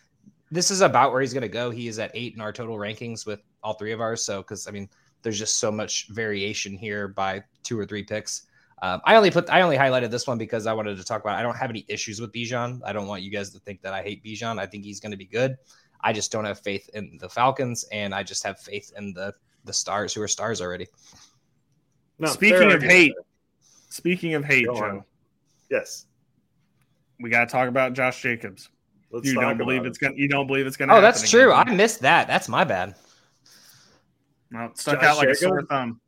[0.51, 1.71] this is about where he's going to go.
[1.71, 4.23] He is at eight in our total rankings with all three of ours.
[4.23, 4.89] So, because I mean,
[5.23, 8.43] there's just so much variation here by two or three picks.
[8.81, 11.37] Um, I only put I only highlighted this one because I wanted to talk about.
[11.37, 12.81] I don't have any issues with Bijan.
[12.83, 14.59] I don't want you guys to think that I hate Bijan.
[14.59, 15.57] I think he's going to be good.
[16.01, 19.33] I just don't have faith in the Falcons, and I just have faith in the
[19.63, 20.87] the stars who are stars already.
[22.19, 23.13] No, speaking of hate,
[23.89, 24.85] speaking of hate, Go Joe.
[24.85, 25.03] On.
[25.69, 26.05] Yes,
[27.19, 28.69] we got to talk about Josh Jacobs.
[29.09, 29.87] Let's you don't believe it.
[29.87, 30.15] it's gonna.
[30.15, 30.93] You don't believe it's gonna.
[30.93, 31.53] Oh, that's true.
[31.53, 31.69] Again.
[31.69, 32.27] I missed that.
[32.27, 32.95] That's my bad.
[34.51, 35.41] Well, stuck Josh out like Jacobs?
[35.41, 36.01] a sore thumb.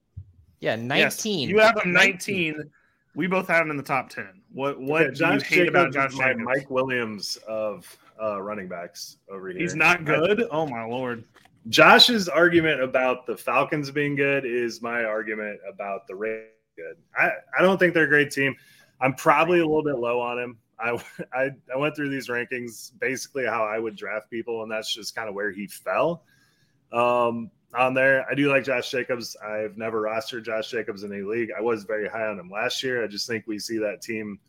[0.59, 0.97] Yeah, 19.
[0.97, 2.53] Yes, you have him 19.
[2.53, 2.71] 19.
[3.15, 4.41] We both have him in the top 10.
[4.53, 6.41] What what do you hate about Josh Jacobs?
[6.43, 9.59] Mike Williams of uh, running backs over here.
[9.59, 10.41] He's not good.
[10.43, 11.23] I, oh my lord.
[11.69, 16.95] Josh's argument about the Falcons being good is my argument about the Ravens good.
[17.17, 18.55] I, I don't think they're a great team.
[19.01, 20.57] I'm probably a little bit low on him.
[20.79, 21.01] I,
[21.33, 25.15] I, I went through these rankings basically how I would draft people, and that's just
[25.15, 26.23] kind of where he fell.
[26.93, 28.25] Um, on there.
[28.29, 29.35] I do like Josh Jacobs.
[29.45, 31.49] I've never rostered Josh Jacobs in a league.
[31.57, 33.03] I was very high on him last year.
[33.03, 34.39] I just think we see that team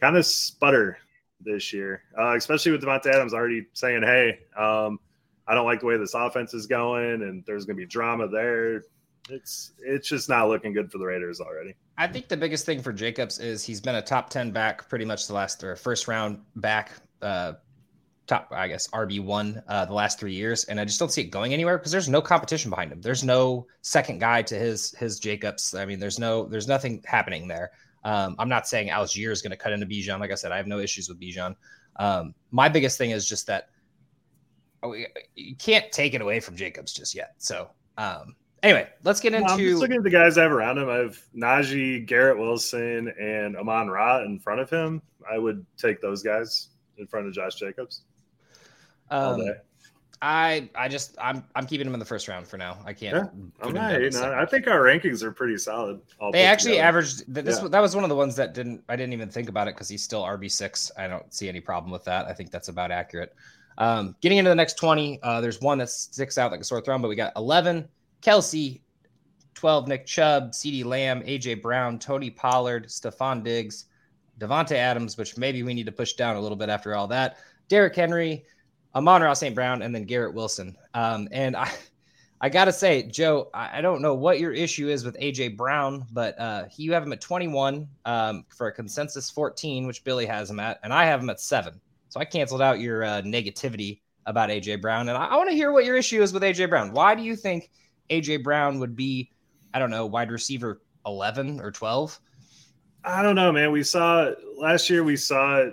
[0.00, 0.98] kind of sputter
[1.40, 4.98] this year, uh, especially with Davante Adams already saying, "Hey, um,
[5.46, 8.28] I don't like the way this offense is going, and there's going to be drama
[8.28, 8.82] there."
[9.30, 11.74] It's it's just not looking good for the Raiders already.
[11.96, 15.04] I think the biggest thing for Jacobs is he's been a top ten back pretty
[15.04, 17.54] much the last or first round back uh,
[18.26, 21.22] top, I guess, RB one uh, the last three years, and I just don't see
[21.22, 23.00] it going anywhere because there's no competition behind him.
[23.00, 25.74] There's no second guy to his his Jacobs.
[25.74, 27.72] I mean, there's no there's nothing happening there.
[28.04, 30.18] Um, I'm not saying Allgeier is going to cut into Bijan.
[30.18, 31.54] Like I said, I have no issues with Bijan.
[31.96, 33.68] Um, my biggest thing is just that
[34.82, 34.94] oh,
[35.34, 37.34] you can't take it away from Jacobs just yet.
[37.38, 39.50] So um, anyway, let's get into.
[39.50, 40.88] I'm just looking at the guys I have around him.
[40.88, 45.02] I have Najee, Garrett Wilson, and Amon Ra in front of him.
[45.30, 48.02] I would take those guys in front of Josh Jacobs.
[49.12, 49.54] Um,
[50.22, 52.78] I I just I'm I'm keeping him in the first round for now.
[52.86, 53.16] I can't.
[53.16, 53.26] Yeah,
[53.60, 56.00] I'm not I think our rankings are pretty solid.
[56.30, 56.88] They actually together.
[56.88, 57.60] averaged this.
[57.60, 57.68] Yeah.
[57.68, 58.84] That was one of the ones that didn't.
[58.88, 60.92] I didn't even think about it because he's still RB six.
[60.96, 62.26] I don't see any problem with that.
[62.26, 63.34] I think that's about accurate.
[63.78, 66.80] Um, getting into the next twenty, uh, there's one that sticks out like a sore
[66.80, 67.88] thumb, but we got eleven
[68.22, 68.80] Kelce,
[69.54, 73.86] twelve Nick Chubb, CeeDee Lamb, AJ Brown, Tony Pollard, Stefon Diggs,
[74.38, 77.38] Davante Adams, which maybe we need to push down a little bit after all that.
[77.66, 78.44] Derrick Henry.
[78.94, 79.54] Amon-Ra St.
[79.54, 80.76] Brown, and then Garrett Wilson.
[80.94, 81.70] Um, and I,
[82.40, 86.04] I gotta say, Joe, I, I, don't know what your issue is with AJ Brown,
[86.10, 90.50] but uh, you have him at 21 um, for a consensus 14, which Billy has
[90.50, 91.80] him at, and I have him at seven.
[92.08, 95.54] So I canceled out your uh, negativity about AJ Brown, and I, I want to
[95.54, 96.92] hear what your issue is with AJ Brown.
[96.92, 97.70] Why do you think
[98.10, 99.30] AJ Brown would be,
[99.72, 102.18] I don't know, wide receiver 11 or 12?
[103.04, 103.72] I don't know, man.
[103.72, 105.02] We saw last year.
[105.02, 105.66] We saw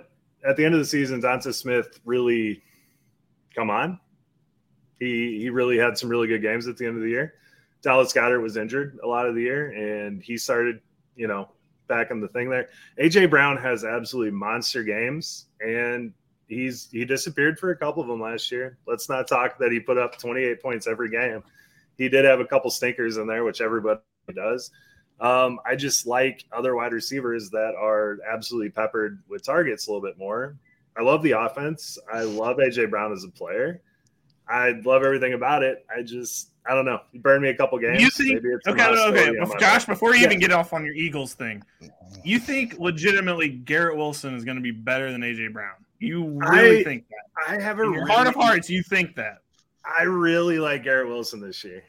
[0.48, 1.20] at the end of the season.
[1.20, 2.62] Donta Smith really
[3.54, 3.98] come on.
[4.98, 7.34] He he really had some really good games at the end of the year.
[7.82, 10.80] Dallas Goedert was injured a lot of the year, and he started,
[11.16, 11.48] you know,
[11.88, 12.68] back in the thing there.
[12.98, 16.12] AJ Brown has absolutely monster games, and
[16.48, 18.78] he's he disappeared for a couple of them last year.
[18.86, 21.42] Let's not talk that he put up 28 points every game.
[21.96, 24.00] He did have a couple stinkers in there, which everybody
[24.34, 24.70] does.
[25.20, 30.06] Um, I just like other wide receivers that are absolutely peppered with targets a little
[30.06, 30.56] bit more.
[30.98, 31.98] I love the offense.
[32.12, 33.82] I love AJ Brown as a player.
[34.48, 35.86] I love everything about it.
[35.94, 37.00] I just I don't know.
[37.12, 38.00] You burned me a couple games.
[38.00, 40.26] You think okay, okay, well, Josh, before you yeah.
[40.26, 41.62] even get off on your Eagles thing,
[42.24, 45.74] you think legitimately Garrett Wilson is going to be better than AJ Brown?
[46.00, 47.52] You really I, think that?
[47.52, 48.68] I have a really, heart of hearts.
[48.68, 49.38] You think that?
[49.84, 51.82] I really like Garrett Wilson this year.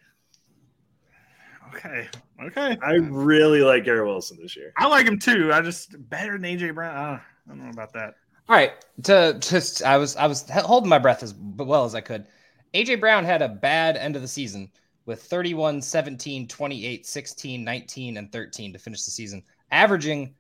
[1.74, 2.08] Okay.
[2.44, 2.78] Okay.
[2.82, 4.74] I really like Garrett Wilson this year.
[4.78, 5.52] I like him too.
[5.54, 6.96] I just better than AJ Brown.
[6.96, 8.16] Uh, I don't know about that.
[8.50, 8.74] All right,
[9.04, 12.28] to just I was I was holding my breath as well as I could.
[12.74, 14.72] AJ Brown had a bad end of the season
[15.06, 20.36] with 31, 17, 28, 16, 19 and 13 to finish the season, averaging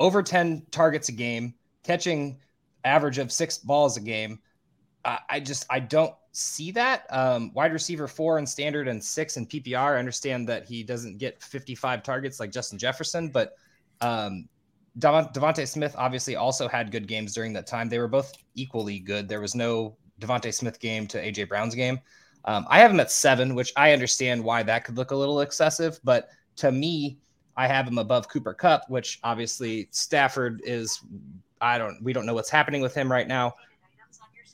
[0.00, 2.38] over 10 targets a game, catching
[2.84, 4.40] average of 6 balls a game.
[5.04, 7.06] I, I just I don't see that.
[7.10, 9.96] Um, wide receiver 4 in standard and 6 in PPR.
[9.96, 13.56] I understand that he doesn't get 55 targets like Justin Jefferson, but
[14.00, 14.48] um,
[14.98, 17.88] DeVonta Smith obviously also had good games during that time.
[17.88, 19.28] They were both equally good.
[19.28, 22.00] There was no DeVonta Smith game to AJ Brown's game.
[22.46, 25.40] Um, I have him at seven, which I understand why that could look a little
[25.40, 27.18] excessive, but to me,
[27.56, 31.00] I have him above Cooper Kupp, which obviously Stafford is.
[31.60, 32.02] I don't.
[32.02, 33.54] We don't know what's happening with him right now.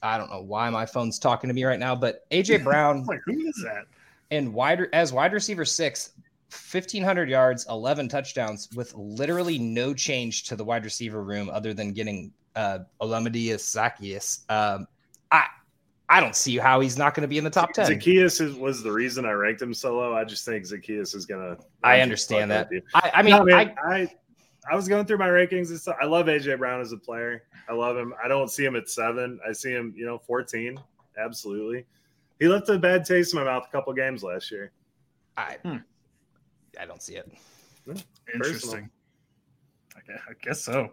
[0.03, 3.05] I don't know why my phone's talking to me right now, but AJ Brown.
[3.05, 3.85] like who is that?
[4.31, 6.13] And wide as wide receiver six,
[6.53, 11.93] 1,500 yards, 11 touchdowns with literally no change to the wide receiver room other than
[11.93, 14.41] getting uh, Olamide Zaccheaus.
[14.51, 14.87] Um,
[15.31, 15.47] I
[16.09, 17.87] I don't see how he's not going to be in the top 10.
[17.87, 20.15] Zaccheaus is, was the reason I ranked him so low.
[20.15, 21.63] I just think Zaccheaus is going to.
[21.83, 22.69] I understand that.
[22.95, 24.15] I, I, mean, no, man, I, I,
[24.71, 25.97] I was going through my rankings and stuff.
[26.03, 27.45] I love AJ Brown as a player.
[27.67, 28.13] I love him.
[28.23, 29.41] I don't see him at seven.
[29.49, 30.79] I see him, you know, 14.
[31.17, 31.87] Absolutely.
[32.39, 34.73] He left a bad taste in my mouth a couple games last year.
[35.37, 35.77] I, hmm.
[36.81, 37.31] I don't see it.
[38.33, 38.91] Interesting.
[39.99, 40.91] Okay, I guess so.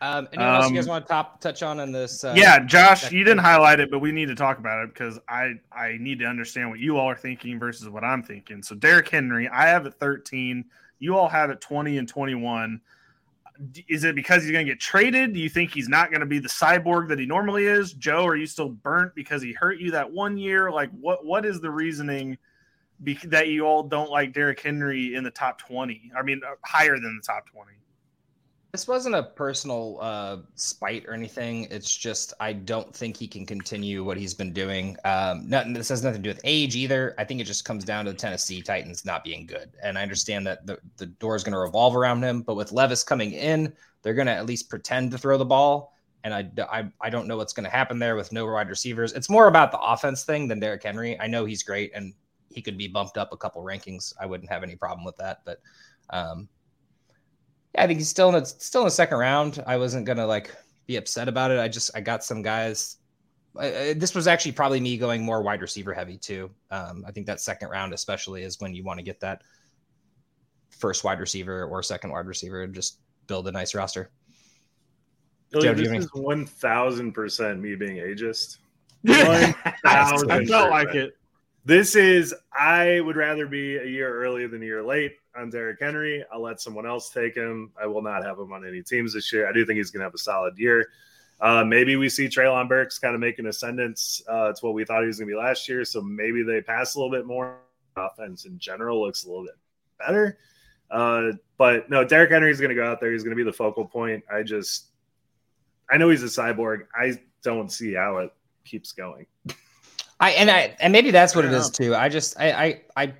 [0.00, 2.24] Um, anyone um, else you guys um, want to top touch on in this?
[2.24, 5.18] Uh, yeah, Josh, you didn't highlight it, but we need to talk about it because
[5.28, 8.62] I I need to understand what you all are thinking versus what I'm thinking.
[8.62, 10.64] So Derrick Henry, I have at 13.
[10.98, 12.80] You all have at 20 and 21.
[13.88, 15.32] Is it because he's going to get traded?
[15.32, 17.92] Do you think he's not going to be the cyborg that he normally is?
[17.92, 20.70] Joe, are you still burnt because he hurt you that one year?
[20.70, 22.36] Like, what what is the reasoning?
[23.02, 26.12] Be- that you all don't like Derrick Henry in the top 20.
[26.16, 27.72] I mean, uh, higher than the top 20.
[28.72, 31.68] This wasn't a personal uh, spite or anything.
[31.70, 34.96] It's just I don't think he can continue what he's been doing.
[35.04, 35.74] Um, nothing.
[35.74, 37.14] This has nothing to do with age either.
[37.16, 39.70] I think it just comes down to the Tennessee Titans not being good.
[39.80, 42.42] And I understand that the the door is going to revolve around him.
[42.42, 45.94] But with Levis coming in, they're going to at least pretend to throw the ball.
[46.24, 49.12] And I, I, I don't know what's going to happen there with no wide receivers.
[49.12, 51.20] It's more about the offense thing than Derrick Henry.
[51.20, 52.14] I know he's great, and
[52.54, 54.14] he could be bumped up a couple rankings.
[54.20, 55.40] I wouldn't have any problem with that.
[55.44, 55.60] But
[56.10, 56.48] um,
[57.74, 59.62] yeah, I think he's still in the still in the second round.
[59.66, 60.54] I wasn't gonna like
[60.86, 61.58] be upset about it.
[61.58, 62.98] I just I got some guys.
[63.58, 66.50] I, this was actually probably me going more wide receiver heavy too.
[66.70, 69.42] Um, I think that second round especially is when you want to get that
[70.70, 74.10] first wide receiver or second wide receiver and just build a nice roster.
[75.50, 78.58] Billy, Joe, this is one thousand percent me being ageist.
[79.08, 81.16] I felt like it.
[81.66, 85.78] This is, I would rather be a year early than a year late on Derrick
[85.80, 86.22] Henry.
[86.30, 87.72] I'll let someone else take him.
[87.80, 89.48] I will not have him on any teams this year.
[89.48, 90.86] I do think he's going to have a solid year.
[91.40, 94.84] Uh, maybe we see Treylon Burks kind of make an ascendance uh, to what we
[94.84, 95.86] thought he was going to be last year.
[95.86, 97.58] So maybe they pass a little bit more.
[97.96, 99.54] Offense in general looks a little bit
[99.98, 100.38] better.
[100.90, 103.12] Uh, but no, Derrick Henry is going to go out there.
[103.12, 104.22] He's going to be the focal point.
[104.30, 104.88] I just,
[105.90, 106.86] I know he's a cyborg.
[106.94, 109.26] I don't see how it keeps going.
[110.24, 111.94] I and I and maybe that's what it is too.
[111.94, 113.14] I just I I, I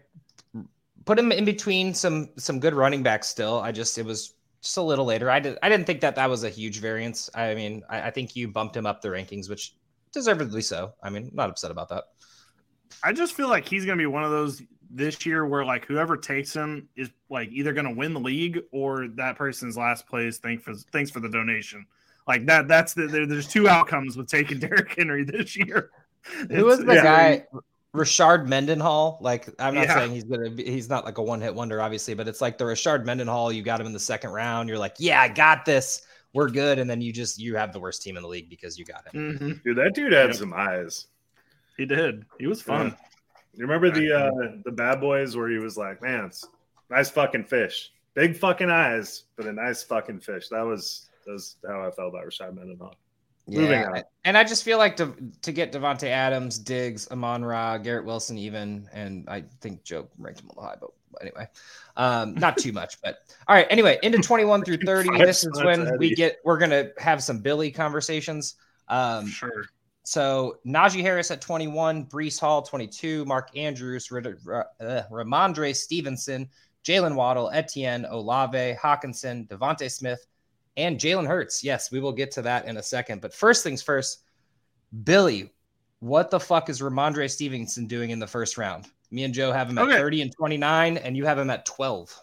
[1.05, 3.29] put him in between some some good running backs.
[3.29, 5.31] Still, I just it was just a little later.
[5.31, 7.29] I did I didn't think that that was a huge variance.
[7.35, 9.75] I mean, I, I think you bumped him up the rankings, which
[10.13, 10.95] deservedly so.
[11.03, 12.05] I mean, not upset about that.
[13.03, 15.85] I just feel like he's going to be one of those this year where like
[15.85, 20.07] whoever takes him is like either going to win the league or that person's last
[20.07, 20.39] place.
[20.39, 21.85] Thanks for thanks for the donation.
[22.27, 22.67] Like that.
[22.67, 25.91] That's the there, there's two outcomes with taking Derrick Henry this year.
[26.51, 27.03] Who was the yeah.
[27.03, 27.47] guy?
[27.95, 29.19] Rashard Mendenhall.
[29.21, 29.95] Like I'm not yeah.
[29.95, 32.59] saying he's gonna be, he's not like a one hit wonder, obviously, but it's like
[32.59, 33.53] the Rashard Mendenhall.
[33.53, 34.69] You got him in the second round.
[34.69, 36.03] You're like, yeah, I got this.
[36.33, 38.77] We're good, and then you just you have the worst team in the league because
[38.77, 39.39] you got him.
[39.39, 39.53] Mm-hmm.
[39.65, 41.07] Dude, that dude had some eyes.
[41.77, 42.25] He did.
[42.41, 42.89] He was fun.
[42.89, 42.95] Yeah.
[43.55, 46.45] You remember the uh the bad boys where he was like, man, it's
[46.91, 50.49] nice fucking fish, big fucking eyes, but a nice fucking fish.
[50.49, 52.97] That was that's how I felt about Rashard Mendenhall.
[53.47, 58.07] Yeah, and I just feel like to to get Davante Adams, Diggs, Amon Ra, Garrett
[58.07, 61.47] Wilson, even, and I think Joe ranked him a little high, but anyway,
[61.97, 63.01] um, not too much.
[63.03, 65.11] But all right, anyway, into twenty one through thirty.
[65.19, 68.55] this is when we get we're gonna have some Billy conversations.
[68.89, 69.67] Um, sure.
[70.07, 74.23] So Najee Harris at 21, Breece Hall 22, Mark Andrews, uh,
[75.11, 76.47] Rhamondre Stevenson,
[76.85, 80.27] Jalen Waddle, Etienne, Olave, Hockenson, DeVonta Smith,
[80.77, 81.63] and Jalen Hurts.
[81.63, 83.21] Yes, we will get to that in a second.
[83.21, 84.23] But first things first,
[85.05, 85.53] Billy,
[86.01, 88.87] what the fuck is Rhamondre Stevenson doing in the first round?
[89.11, 89.97] Me and Joe have him at okay.
[89.97, 92.21] 30 and 29, and you have him at 12.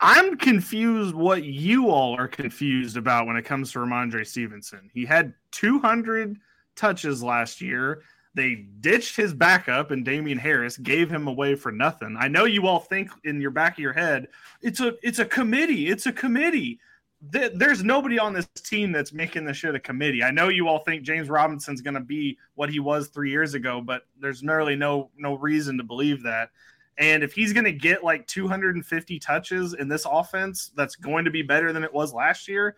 [0.00, 4.90] I'm confused what you all are confused about when it comes to Rhamondre Stevenson.
[4.92, 6.36] He had 200-
[6.76, 8.02] touches last year.
[8.34, 12.16] They ditched his backup and Damien Harris gave him away for nothing.
[12.18, 14.28] I know you all think in your back of your head,
[14.62, 15.88] it's a it's a committee.
[15.88, 16.80] It's a committee.
[17.30, 20.24] There's nobody on this team that's making this shit a committee.
[20.24, 23.54] I know you all think James Robinson's going to be what he was three years
[23.54, 26.50] ago, but there's really no no reason to believe that.
[26.98, 31.30] And if he's going to get like 250 touches in this offense, that's going to
[31.30, 32.76] be better than it was last year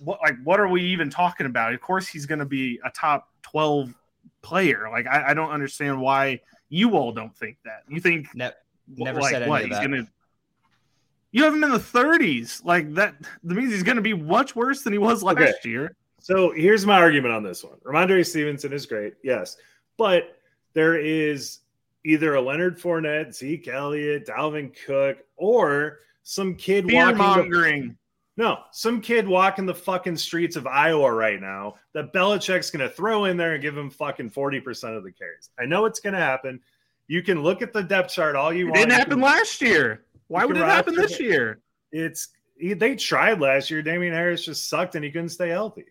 [0.00, 1.74] what like what are we even talking about?
[1.74, 3.94] Of course, he's going to be a top twelve
[4.42, 4.88] player.
[4.90, 7.82] Like I, I, don't understand why you all don't think that.
[7.88, 8.50] You think ne-
[8.88, 9.82] never like, said any what, of that.
[9.82, 10.08] Gonna,
[11.32, 12.64] you have him in the 30s.
[12.64, 15.54] Like that, that means he's going to be much worse than he was last okay.
[15.64, 15.96] year.
[16.20, 17.78] So here's my argument on this one.
[17.84, 19.56] Rhamondre Stevenson is great, yes,
[19.96, 20.36] but
[20.74, 21.60] there is
[22.04, 27.96] either a Leonard Fournette, Zeke Elliott, Dalvin Cook, or some kid Fear mongering.
[28.36, 32.94] No, some kid walking the fucking streets of Iowa right now that Belichick's going to
[32.94, 35.50] throw in there and give him fucking 40% of the carries.
[35.58, 36.60] I know it's going to happen.
[37.06, 38.78] You can look at the depth chart all you it want.
[38.78, 40.04] It didn't happen last year.
[40.30, 41.60] Why would it happen this year?
[41.90, 43.82] It's they tried last year.
[43.82, 45.86] Damien Harris just sucked and he couldn't stay healthy.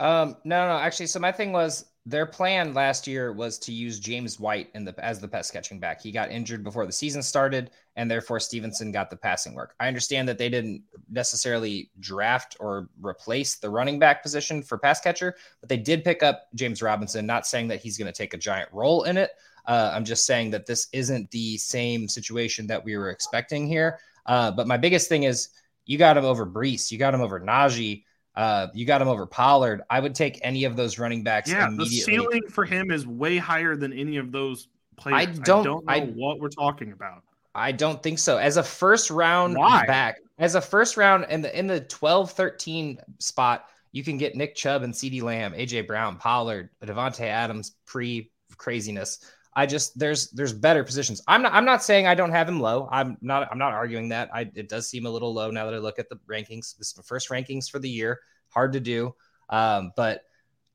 [0.00, 1.06] Um, no, no, actually.
[1.06, 4.94] So my thing was their plan last year was to use James White in the
[5.04, 6.02] as the pass catching back.
[6.02, 9.76] He got injured before the season started, and therefore Stevenson got the passing work.
[9.78, 15.00] I understand that they didn't necessarily draft or replace the running back position for pass
[15.00, 17.26] catcher, but they did pick up James Robinson.
[17.26, 19.30] Not saying that he's going to take a giant role in it.
[19.68, 24.00] Uh, I'm just saying that this isn't the same situation that we were expecting here.
[24.26, 25.50] Uh, but my biggest thing is
[25.84, 28.04] you got him over Breece, you got him over Najee.
[28.34, 29.82] Uh, you got him over Pollard.
[29.90, 31.68] I would take any of those running backs yeah.
[31.76, 35.18] The ceiling for him is way higher than any of those players.
[35.18, 37.24] I don't, I don't know I, what we're talking about.
[37.54, 38.38] I don't think so.
[38.38, 39.84] As a first round Why?
[39.86, 44.36] back, as a first round in the in the 12 13 spot, you can get
[44.36, 49.18] Nick Chubb and CeeDee Lamb, AJ Brown, Pollard, Davante Adams pre craziness.
[49.54, 51.22] I just there's there's better positions.
[51.26, 52.88] I'm not I'm not saying I don't have him low.
[52.90, 54.30] I'm not I'm not arguing that.
[54.32, 56.76] I it does seem a little low now that I look at the rankings.
[56.76, 58.20] This is my first rankings for the year.
[58.50, 59.14] Hard to do.
[59.50, 60.22] Um, but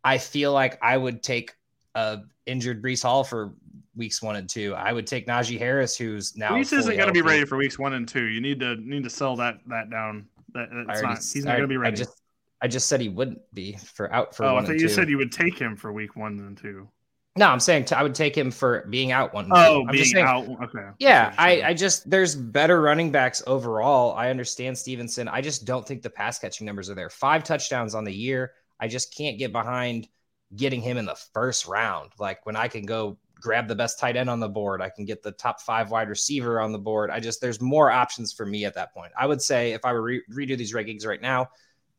[0.03, 1.53] I feel like I would take
[1.95, 3.53] a injured Breece Hall for
[3.95, 4.73] weeks one and two.
[4.75, 7.77] I would take Najee Harris, who's now Breece isn't going to be ready for weeks
[7.79, 8.25] one and two.
[8.25, 10.27] You need to need to sell that that down.
[10.53, 11.17] That that's already, not.
[11.17, 11.93] He's not going to be ready.
[11.93, 12.21] I just
[12.61, 14.45] I just said he wouldn't be for out for.
[14.45, 16.87] Oh, I thought you said you would take him for week one and two.
[17.35, 19.49] No, I'm saying t- I would take him for being out one.
[19.51, 20.47] Oh, I'm being saying, out.
[20.63, 20.87] Okay.
[20.99, 24.13] Yeah, I, I just there's better running backs overall.
[24.13, 25.27] I understand Stevenson.
[25.27, 27.09] I just don't think the pass catching numbers are there.
[27.09, 28.51] Five touchdowns on the year.
[28.79, 30.07] I just can't get behind
[30.55, 32.11] getting him in the first round.
[32.19, 35.05] Like when I can go grab the best tight end on the board, I can
[35.05, 37.09] get the top five wide receiver on the board.
[37.09, 39.11] I just there's more options for me at that point.
[39.19, 41.49] I would say if I were re- redo these rankings right now,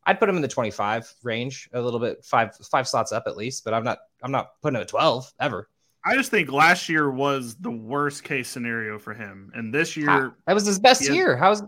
[0.05, 3.37] I'd put him in the 25 range, a little bit five five slots up at
[3.37, 3.63] least.
[3.63, 5.69] But I'm not I'm not putting him at 12 ever.
[6.05, 10.35] I just think last year was the worst case scenario for him, and this year
[10.45, 11.35] that was his best year.
[11.35, 11.63] How's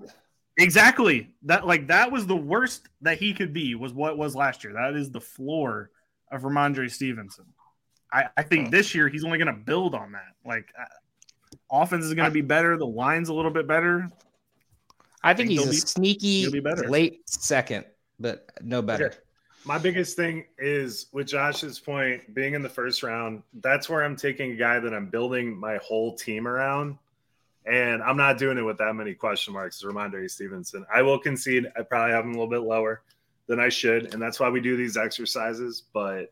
[0.58, 1.66] exactly that?
[1.66, 3.74] Like that was the worst that he could be.
[3.74, 4.74] Was what was last year.
[4.74, 5.90] That is the floor
[6.32, 7.46] of Rhamondre Stevenson.
[8.14, 10.34] I, I think this year he's only going to build on that.
[10.46, 10.86] Like uh,
[11.72, 12.78] offense is going to be better.
[12.78, 14.08] The line's a little bit better.
[15.24, 17.86] I think, I think he's a be, sneaky late second,
[18.20, 19.08] but no better.
[19.08, 19.18] Okay.
[19.66, 24.16] My biggest thing is with Josh's point, being in the first round, that's where I'm
[24.16, 26.98] taking a guy that I'm building my whole team around.
[27.66, 30.86] And I'm not doing it with that many question marks, Rhamondre Stevenson.
[30.94, 33.02] I will concede I probably have him a little bit lower
[33.48, 34.14] than I should.
[34.14, 35.84] And that's why we do these exercises.
[35.94, 36.32] But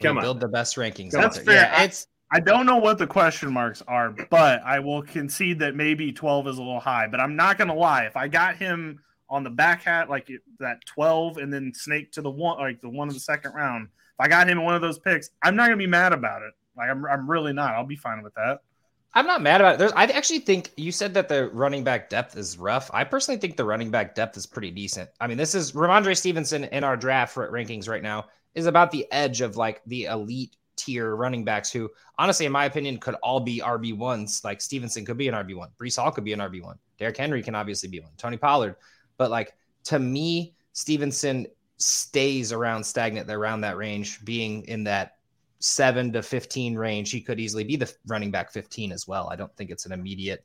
[0.00, 0.22] come on.
[0.22, 1.10] Build the best rankings.
[1.10, 1.54] That's fair.
[1.54, 5.74] Yeah, it's I don't know what the question marks are, but I will concede that
[5.74, 7.08] maybe 12 is a little high.
[7.08, 8.04] But I'm not going to lie.
[8.04, 9.00] If I got him
[9.32, 10.30] on the back hat, like
[10.60, 13.86] that 12, and then snake to the one, like the one of the second round.
[13.86, 16.42] If I got him in one of those picks, I'm not gonna be mad about
[16.42, 16.52] it.
[16.76, 17.74] Like I'm, I'm really not.
[17.74, 18.60] I'll be fine with that.
[19.14, 19.78] I'm not mad about it.
[19.78, 22.90] There's, I actually think you said that the running back depth is rough.
[22.92, 25.08] I personally think the running back depth is pretty decent.
[25.20, 29.06] I mean, this is Rhamondre Stevenson in our draft rankings right now is about the
[29.12, 33.40] edge of like the elite tier running backs who, honestly, in my opinion, could all
[33.40, 34.42] be RB ones.
[34.44, 37.16] Like Stevenson could be an RB one, Breece Hall could be an RB one, Derrick
[37.16, 38.76] Henry can obviously be one, Tony Pollard.
[39.18, 39.54] But like
[39.84, 41.46] to me, Stevenson
[41.76, 45.16] stays around stagnant around that range, being in that
[45.58, 47.10] seven to 15 range.
[47.10, 49.28] He could easily be the running back 15 as well.
[49.30, 50.44] I don't think it's an immediate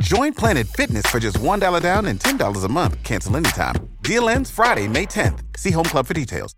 [0.00, 3.02] Join Planet Fitness for just $1 down and $10 a month.
[3.02, 3.74] Cancel anytime.
[4.02, 5.40] Deal ends Friday, May 10th.
[5.56, 6.54] See Home Club for details.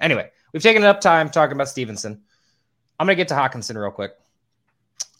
[0.00, 2.22] Anyway, we've taken enough time talking about Stevenson.
[3.00, 4.12] I'm going to get to Hockenson real quick.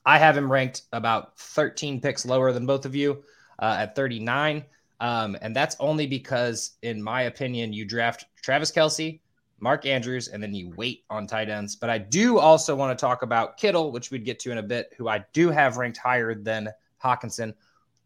[0.07, 3.25] I have him ranked about 13 picks lower than both of you
[3.59, 4.65] uh, at 39.
[5.01, 9.19] Um, and that's only because, in my opinion, you draft Travis Kelce,
[9.59, 11.75] Mark Andrews, and then you wait on tight ends.
[11.75, 14.63] But I do also want to talk about Kittle, which we'd get to in a
[14.63, 16.69] bit, who I do have ranked higher than
[17.03, 17.53] Hockenson.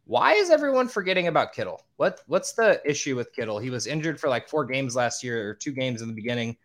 [0.09, 1.85] Why is everyone forgetting about Kittle?
[1.97, 3.59] What what's the issue with Kittle?
[3.59, 6.57] He was injured for like four games last year or two games in the beginning,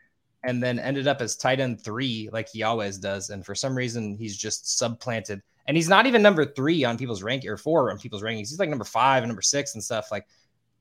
[0.46, 3.32] and then ended up as tight end three, like he always does.
[3.32, 5.42] And for some reason, he's just supplanted.
[5.68, 8.48] And he's not even number three on people's rank or four on people's rankings.
[8.48, 10.08] He's like number five and number six and stuff.
[10.10, 10.26] Like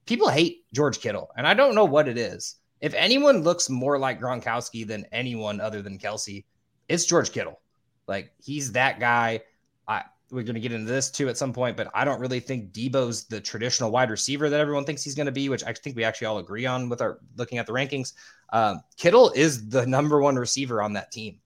[0.06, 2.60] people hate George Kittle, and I don't know what it is.
[2.80, 6.44] If anyone looks more like Gronkowski than anyone other than Kelce,
[6.88, 7.60] it's George Kittle.
[8.06, 9.40] Like he's that guy.
[9.88, 12.40] I we're going to get into this too at some point, but I don't really
[12.40, 15.74] think Deebo's the traditional wide receiver that everyone thinks he's going to be, which I
[15.74, 18.14] think we actually all agree on with our looking at the rankings.
[18.50, 21.38] Um, Kittle is the number one receiver on that team,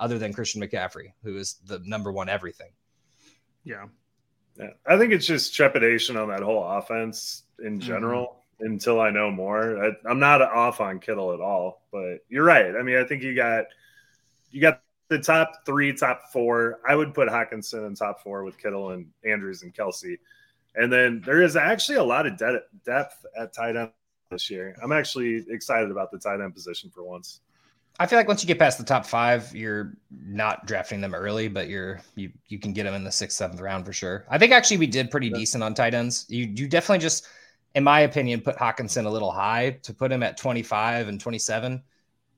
[0.00, 2.72] other than Christian McCaffrey, who is the number one everything.
[3.62, 3.86] Yeah.
[4.58, 4.70] Yeah.
[4.86, 7.86] I think it's just trepidation on that whole offense in mm-hmm.
[7.86, 8.72] general mm-hmm.
[8.72, 9.84] until I know more.
[9.84, 12.74] I, I'm not off on Kittle at all, but you're right.
[12.74, 13.66] I mean, I think you got
[14.50, 14.82] you got
[15.12, 19.06] the top three, top four, I would put Hockenson in top four with Kittle and
[19.24, 20.18] Andrews and Kelce.
[20.74, 23.90] And then there is actually a lot of de- depth at tight end
[24.30, 24.74] this year.
[24.82, 27.40] I'm actually excited about the tight end position for once.
[28.00, 31.48] I feel like once you get past the top five, you're not drafting them early,
[31.48, 34.24] but you're you you can get them in the sixth, seventh round for sure.
[34.30, 35.36] I think actually we did pretty yeah.
[35.36, 36.24] decent on tight ends.
[36.30, 37.26] You you definitely just,
[37.74, 41.82] in my opinion, put Hockenson a little high to put him at 25 and 27,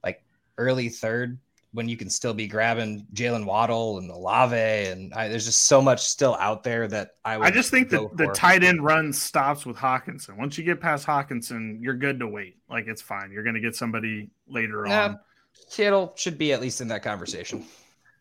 [0.03, 0.25] like
[0.59, 1.39] early third
[1.75, 5.83] when you can still be grabbing Jaylen Waddle and Olave, and I, there's just so
[5.83, 9.67] much still out there that I I just think that the tight end run stops
[9.67, 10.39] with Hockenson.
[10.39, 12.59] Once you get past Hockenson, you're good to wait.
[12.71, 13.33] Like it's fine.
[13.33, 15.21] You're going to get somebody later yeah, on.
[15.69, 17.67] Kittle should be at least in that conversation.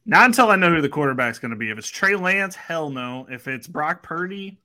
[0.07, 1.69] Not until I know who the quarterback's going to be.
[1.69, 3.27] If it's Trey Lance, hell no.
[3.29, 4.59] If it's Brock Purdy,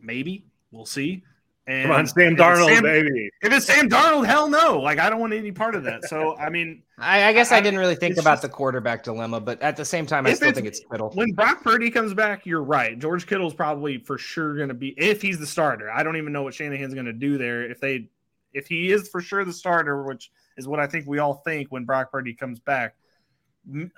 [0.00, 1.22] maybe we'll see.
[1.68, 3.30] And Come on, Sam Darnold, Sam, baby.
[3.40, 4.80] If it's Sam Darnold, hell no.
[4.80, 6.04] Like I don't want any part of that.
[6.08, 9.04] So I mean, I, I guess I, I, didn't really think about just, the quarterback
[9.04, 11.10] dilemma, but at the same time, I still think it's Kittle.
[11.14, 12.98] When Brock Purdy comes back, you're right.
[12.98, 15.88] George Kittle's probably for sure going to be if he's the starter.
[15.88, 17.70] I don't even know what Shanahan's going to do there.
[17.70, 18.08] If they,
[18.52, 21.70] if he is for sure the starter, which is what I think we all think
[21.70, 22.96] when Brock Purdy comes back,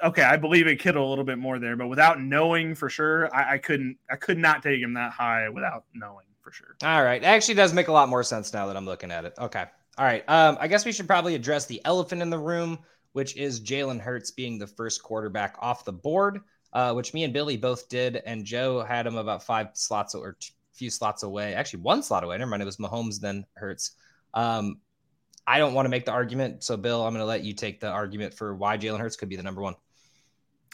[0.02, 3.34] okay, I believe in Kittle a little bit more there, but without knowing for sure,
[3.34, 6.76] I, I couldn't, I could not take him that high without knowing for sure.
[6.84, 9.24] All right, it actually does make a lot more sense now that I'm looking at
[9.24, 9.34] it.
[9.38, 9.64] Okay,
[9.98, 10.22] all right.
[10.28, 12.78] Um, I guess we should probably address the elephant in the room,
[13.12, 16.42] which is Jalen Hurts being the first quarterback off the board,
[16.72, 20.30] uh, which me and Billy both did, and Joe had him about five slots or
[20.30, 20.34] a
[20.74, 21.54] few slots away.
[21.54, 22.36] Actually, one slot away.
[22.36, 23.92] Never mind, it was Mahomes then Hurts.
[24.34, 24.80] Um,
[25.46, 26.64] I don't want to make the argument.
[26.64, 29.28] So, Bill, I'm going to let you take the argument for why Jalen Hurts could
[29.28, 29.74] be the number one.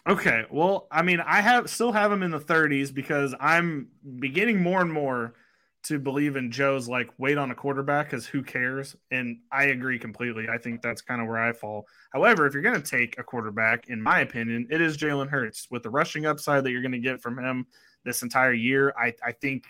[0.09, 0.45] Okay.
[0.51, 4.81] Well, I mean, I have still have him in the 30s because I'm beginning more
[4.81, 5.35] and more
[5.83, 8.97] to believe in Joe's like wait on a quarterback because who cares?
[9.11, 10.49] And I agree completely.
[10.49, 11.87] I think that's kind of where I fall.
[12.12, 15.68] However, if you're going to take a quarterback, in my opinion, it is Jalen Hurts
[15.70, 17.66] with the rushing upside that you're going to get from him
[18.05, 18.95] this entire year.
[18.99, 19.64] I, I think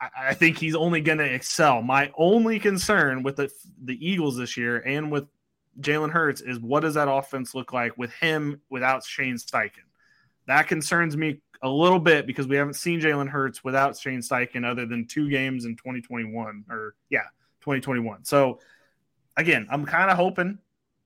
[0.00, 1.82] I think he's only going to excel.
[1.82, 3.50] My only concern with the
[3.84, 5.26] the Eagles this year and with
[5.80, 9.84] Jalen Hurts is what does that offense look like with him without Shane Steichen?
[10.46, 14.64] That concerns me a little bit because we haven't seen Jalen Hurts without Shane Steichen
[14.64, 17.24] other than two games in 2021 or yeah,
[17.60, 18.24] 2021.
[18.24, 18.60] So
[19.36, 20.58] again, I'm kind of hoping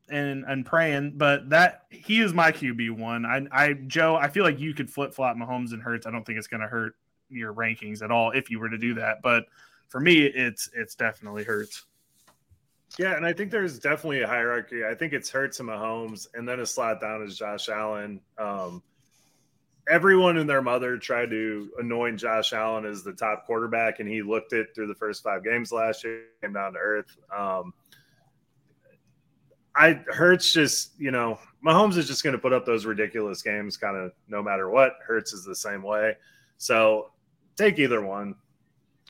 [0.08, 3.24] and and praying, but that he is my QB one.
[3.26, 6.06] I I Joe, I feel like you could flip flop Mahomes and Hurts.
[6.06, 6.94] I don't think it's going to hurt
[7.28, 9.22] your rankings at all if you were to do that.
[9.22, 9.46] But
[9.88, 11.84] for me, it's it's definitely hurts.
[12.98, 14.84] Yeah, and I think there's definitely a hierarchy.
[14.84, 18.20] I think it's Hurts and Mahomes, and then a slot down is Josh Allen.
[18.38, 18.82] Um,
[19.88, 24.22] everyone and their mother tried to anoint Josh Allen as the top quarterback, and he
[24.22, 27.16] looked it through the first five games last year, came down to earth.
[27.34, 27.74] Um,
[29.76, 33.76] I Hurts just, you know, Mahomes is just going to put up those ridiculous games,
[33.76, 34.94] kind of no matter what.
[35.04, 36.16] Hurts is the same way.
[36.58, 37.10] So
[37.56, 38.36] take either one.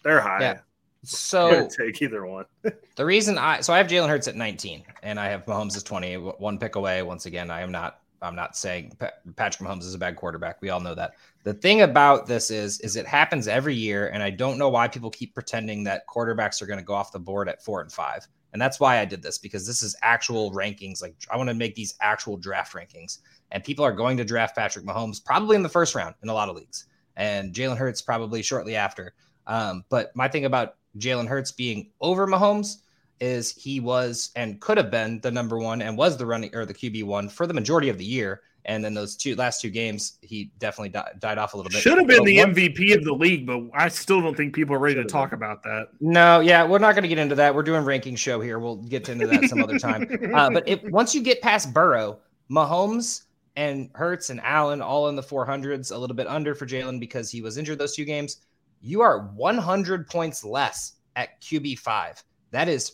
[0.02, 0.40] They're high.
[0.40, 0.58] Yeah.
[1.02, 2.46] So take either one.
[2.96, 5.82] the reason I so I have Jalen Hurts at 19 and I have Mahomes as
[5.82, 7.02] 20, one pick away.
[7.02, 8.96] Once again, I am not I'm not saying
[9.36, 10.60] Patrick Mahomes is a bad quarterback.
[10.60, 11.14] We all know that.
[11.44, 14.88] The thing about this is is it happens every year and I don't know why
[14.88, 17.92] people keep pretending that quarterbacks are going to go off the board at 4 and
[17.92, 18.26] 5.
[18.52, 21.02] And that's why I did this because this is actual rankings.
[21.02, 23.18] Like I want to make these actual draft rankings.
[23.50, 26.34] And people are going to draft Patrick Mahomes probably in the first round in a
[26.34, 29.14] lot of leagues and Jalen Hurts probably shortly after.
[29.46, 32.78] Um, but my thing about Jalen Hurts being over Mahomes
[33.20, 36.66] is he was and could have been the number one and was the running or
[36.66, 38.42] the QB one for the majority of the year.
[38.66, 41.80] And then those two last two games, he definitely di- died off a little bit.
[41.80, 44.54] Should have been but the one, MVP of the league, but I still don't think
[44.54, 45.38] people are ready to talk been.
[45.38, 45.88] about that.
[46.00, 47.54] No, yeah, we're not going to get into that.
[47.54, 48.58] We're doing ranking show here.
[48.58, 50.08] We'll get into that some other time.
[50.34, 52.18] Uh, but if, once you get past Burrow,
[52.50, 53.24] Mahomes
[53.56, 57.30] and Hurts and Allen all in the 400s, a little bit under for Jalen because
[57.30, 58.38] he was injured those two games.
[58.80, 62.22] You are 100 points less at QB5.
[62.50, 62.92] That is,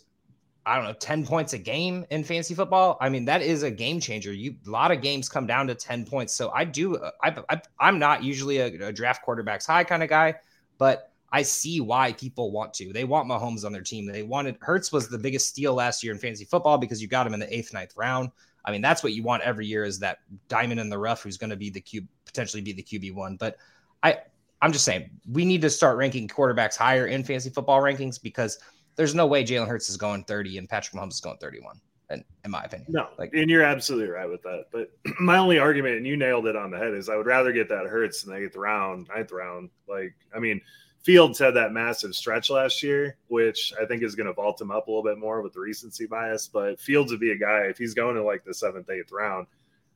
[0.67, 2.99] I don't know, 10 points a game in fantasy football.
[3.01, 4.33] I mean, that is a game changer.
[4.33, 6.35] You a lot of games come down to 10 points.
[6.35, 7.35] So I do, I,
[7.79, 10.35] I, am not usually a, a draft quarterbacks high kind of guy,
[10.77, 12.93] but I see why people want to.
[12.93, 14.07] They want Mahomes on their team.
[14.07, 17.27] They wanted Hurts was the biggest steal last year in fantasy football because you got
[17.27, 18.31] him in the eighth, ninth round.
[18.65, 21.39] I mean, that's what you want every year is that diamond in the rough who's
[21.39, 23.37] going to be the cube potentially be the QB one.
[23.37, 23.57] But
[24.03, 24.19] I
[24.63, 28.59] I'm just saying we need to start ranking quarterbacks higher in fantasy football rankings because
[28.97, 31.81] there's no way Jalen Hurts is going 30 and Patrick Mahomes is going 31.
[32.11, 34.65] In, in my opinion, no, like, and you're absolutely right with that.
[34.73, 37.53] But my only argument, and you nailed it on the head, is I would rather
[37.53, 39.71] get that Hurts in the eighth round, ninth round.
[39.89, 40.61] Like, I mean,
[41.05, 44.73] Fields had that massive stretch last year, which I think is going to vault him
[44.73, 46.49] up a little bit more with the recency bias.
[46.49, 49.47] But Fields would be a guy if he's going to like the seventh, eighth round.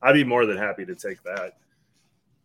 [0.01, 1.57] I'd be more than happy to take that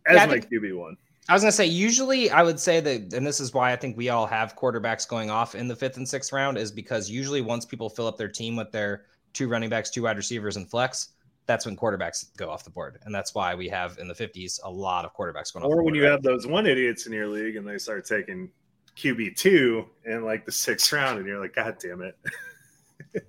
[0.05, 0.97] as yeah, my QB one.
[1.31, 3.77] I was going to say, usually I would say that, and this is why I
[3.77, 7.09] think we all have quarterbacks going off in the fifth and sixth round, is because
[7.09, 10.57] usually once people fill up their team with their two running backs, two wide receivers,
[10.57, 11.13] and flex,
[11.45, 12.99] that's when quarterbacks go off the board.
[13.05, 15.77] And that's why we have in the 50s a lot of quarterbacks going or off.
[15.77, 18.49] Or when you have those one idiots in your league and they start taking
[18.97, 22.17] QB2 in like the sixth round, and you're like, God damn it.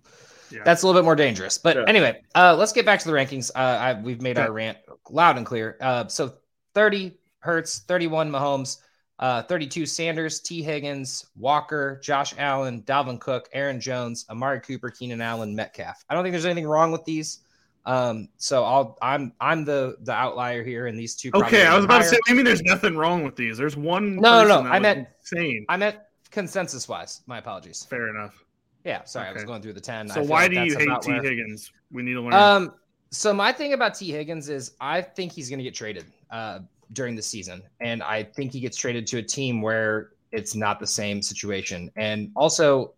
[0.50, 0.62] yeah.
[0.64, 1.56] That's a little bit more dangerous.
[1.56, 1.84] But yeah.
[1.86, 3.52] anyway, uh, let's get back to the rankings.
[3.54, 4.78] Uh, I, we've made our rant
[5.08, 5.76] loud and clear.
[5.80, 6.32] Uh, so
[6.74, 8.78] 30 Hurts, 31 Mahomes,
[9.18, 10.62] uh, 32 Sanders, T.
[10.62, 16.04] Higgins, Walker, Josh Allen, Dalvin Cook, Aaron Jones, Amari Cooper, Keenan Allen, Metcalf.
[16.08, 17.40] I don't think there's anything wrong with these.
[17.84, 21.30] Um, so I'll I'm I'm the the outlier here in these two.
[21.34, 22.10] Okay, I was about higher.
[22.10, 22.20] to say.
[22.28, 23.58] I mean, there's nothing wrong with these.
[23.58, 24.16] There's one.
[24.16, 24.68] No, no, no.
[24.68, 25.66] I meant insane.
[25.68, 25.96] I meant
[26.30, 27.22] consensus wise.
[27.26, 27.84] My apologies.
[27.84, 28.44] Fair enough.
[28.84, 29.30] Yeah, sorry, okay.
[29.30, 30.08] I was going through the ten.
[30.08, 31.72] So why like do you hate Tee Higgins?
[31.90, 32.34] We need to learn.
[32.34, 32.74] Um,
[33.10, 36.60] so my thing about T Higgins is I think he's going to get traded uh,
[36.92, 40.80] during the season, and I think he gets traded to a team where it's not
[40.80, 41.90] the same situation.
[41.96, 42.94] And also,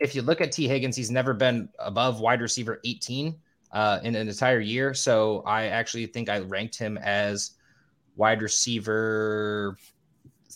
[0.00, 0.68] if you look at T.
[0.68, 3.34] Higgins, he's never been above wide receiver 18
[3.72, 4.94] uh, in an entire year.
[4.94, 7.52] So I actually think I ranked him as
[8.16, 9.76] wide receiver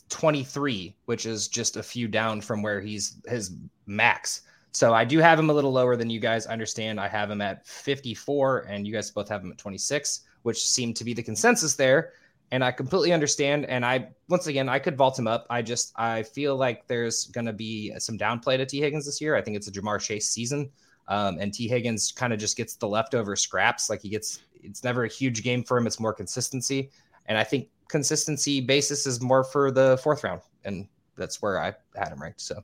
[0.09, 3.57] 23, which is just a few down from where he's his
[3.87, 4.43] max.
[4.73, 6.99] So I do have him a little lower than you guys understand.
[6.99, 10.97] I have him at 54, and you guys both have him at 26, which seemed
[10.97, 12.13] to be the consensus there.
[12.53, 13.65] And I completely understand.
[13.65, 15.47] And I, once again, I could vault him up.
[15.51, 19.21] I just, I feel like there's going to be some downplay to T Higgins this
[19.21, 19.35] year.
[19.35, 20.71] I think it's a Ja'Marr Chase season.
[21.09, 23.91] Um, and T Higgins kind of just gets the leftover scraps.
[23.91, 25.87] Like he gets, it's never a huge game for him.
[25.87, 26.91] It's more consistency.
[27.27, 30.43] And I think consistency basis is more for the fourth round.
[30.65, 30.87] And
[31.17, 32.43] that's where I had him ranked.
[32.43, 32.63] So,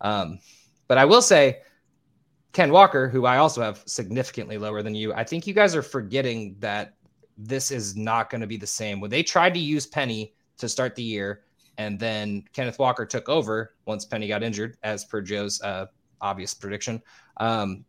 [0.00, 0.38] um,
[0.88, 1.62] but I will say,
[2.52, 5.82] Ken Walker, who I also have significantly lower than you, I think you guys are
[5.82, 6.94] forgetting that
[7.36, 9.00] this is not going to be the same.
[9.00, 11.42] When they tried to use Penny to start the year,
[11.78, 15.86] and then Kenneth Walker took over once Penny got injured, as per Joe's uh,
[16.20, 17.02] obvious prediction.
[17.36, 17.84] Um,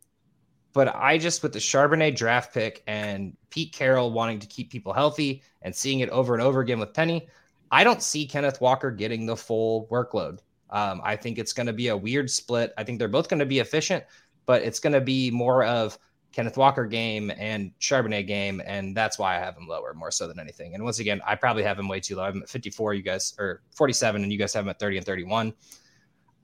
[0.74, 4.92] but I just, with the Charbonnet draft pick and Pete Carroll wanting to keep people
[4.92, 7.26] healthy and seeing it over and over again with Penny,
[7.70, 10.40] I don't see Kenneth Walker getting the full workload.
[10.70, 12.74] Um, I think it's going to be a weird split.
[12.76, 14.04] I think they're both going to be efficient,
[14.44, 15.98] but it's going to be more of
[16.32, 20.28] Kenneth Walker game and Charbonnet game, and that's why I have him lower more so
[20.28, 20.74] than anything.
[20.74, 22.24] And once again, I probably have him way too low.
[22.24, 25.06] I'm at 54, you guys or 47, and you guys have him at 30 and
[25.06, 25.52] 31.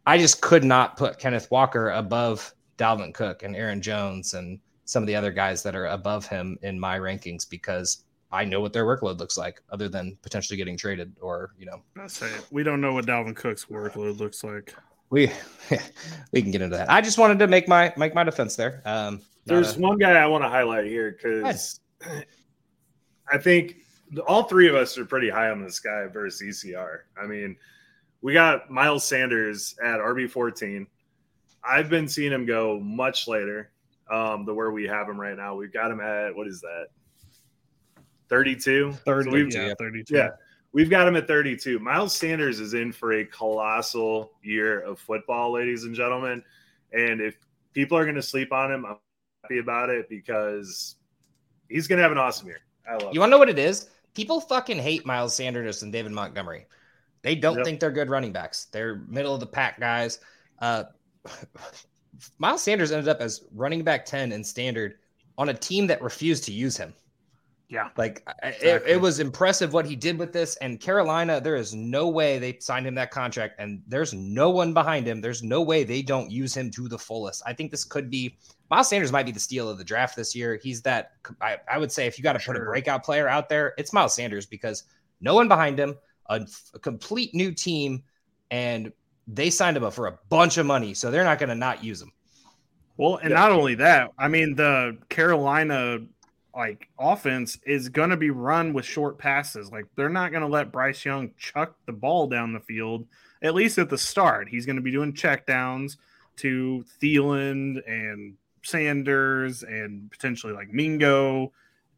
[0.06, 5.02] I just could not put Kenneth Walker above Dalvin Cook and Aaron Jones and some
[5.02, 8.72] of the other guys that are above him in my rankings because I know what
[8.72, 11.82] their workload looks like, other than potentially getting traded or you know.
[11.96, 14.74] I say we don't know what Dalvin Cook's workload looks like.
[15.10, 15.30] We
[16.32, 16.90] we can get into that.
[16.90, 18.82] I just wanted to make my make my defense there.
[18.84, 21.80] Um, There's a, one guy I want to highlight here because
[23.30, 23.76] I think
[24.26, 27.00] all three of us are pretty high on this guy versus ECR.
[27.20, 27.56] I mean,
[28.22, 30.86] we got Miles Sanders at RB 14.
[31.62, 33.70] I've been seeing him go much later
[34.10, 35.54] um, the where we have him right now.
[35.54, 36.86] We've got him at what is that?
[38.28, 38.92] 32?
[39.04, 40.14] 30, so yeah, 32.
[40.14, 40.30] Yeah.
[40.72, 41.78] We've got him at 32.
[41.78, 46.42] Miles Sanders is in for a colossal year of football, ladies and gentlemen.
[46.92, 47.36] And if
[47.74, 48.96] people are going to sleep on him, I'm
[49.44, 50.96] happy about it because
[51.68, 52.60] he's going to have an awesome year.
[52.88, 53.88] I love You want to know what it is?
[54.14, 56.66] People fucking hate Miles Sanders and David Montgomery.
[57.22, 57.64] They don't yep.
[57.64, 58.66] think they're good running backs.
[58.66, 60.20] They're middle of the pack guys.
[60.60, 60.84] Uh,
[62.38, 64.96] Miles Sanders ended up as running back 10 in standard
[65.36, 66.94] on a team that refused to use him.
[67.74, 67.88] Yeah.
[67.96, 68.68] Like exactly.
[68.68, 70.54] it, it, was impressive what he did with this.
[70.58, 74.72] And Carolina, there is no way they signed him that contract, and there's no one
[74.72, 75.20] behind him.
[75.20, 77.42] There's no way they don't use him to the fullest.
[77.44, 78.36] I think this could be
[78.70, 80.56] Miles Sanders might be the steal of the draft this year.
[80.62, 82.62] He's that I, I would say if you got to put sure.
[82.62, 84.84] a breakout player out there, it's Miles Sanders because
[85.20, 85.96] no one behind him,
[86.26, 88.04] a, a complete new team,
[88.52, 88.92] and
[89.26, 91.82] they signed him up for a bunch of money, so they're not going to not
[91.82, 92.12] use him.
[92.96, 93.36] Well, and yeah.
[93.36, 95.98] not only that, I mean the Carolina
[96.56, 99.72] like offense is going to be run with short passes.
[99.72, 103.06] Like they're not going to let Bryce Young chuck the ball down the field
[103.44, 104.48] at least at the start.
[104.48, 105.98] He's going to be doing checkdowns
[106.36, 111.52] to Thielen and Sanders and potentially like Mingo,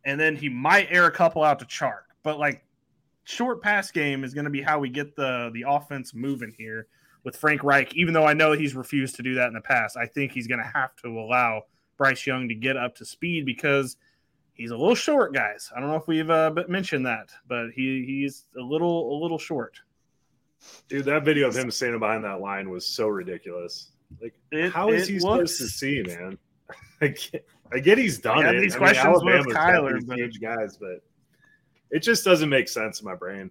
[0.04, 2.02] and then he might air a couple out to Chark.
[2.24, 2.64] But like
[3.24, 6.88] short pass game is going to be how we get the the offense moving here
[7.22, 7.94] with Frank Reich.
[7.94, 10.48] Even though I know he's refused to do that in the past, I think he's
[10.48, 11.62] going to have to allow
[11.96, 13.96] Bryce Young to get up to speed because
[14.56, 15.70] he's a little short, guys.
[15.74, 19.38] I don't know if we've uh, mentioned that, but he he's a little a little
[19.38, 19.80] short.
[20.88, 23.90] Dude, that video of him standing behind that line was so ridiculous.
[24.20, 25.56] Like, it, how is he looks...
[25.56, 26.38] supposed to see, man?
[27.00, 28.60] I get, I get he's done I it.
[28.60, 30.16] These I questions mean, with Kyler, but...
[30.16, 31.02] huge guys, but
[31.90, 33.50] it just doesn't make sense in my brain.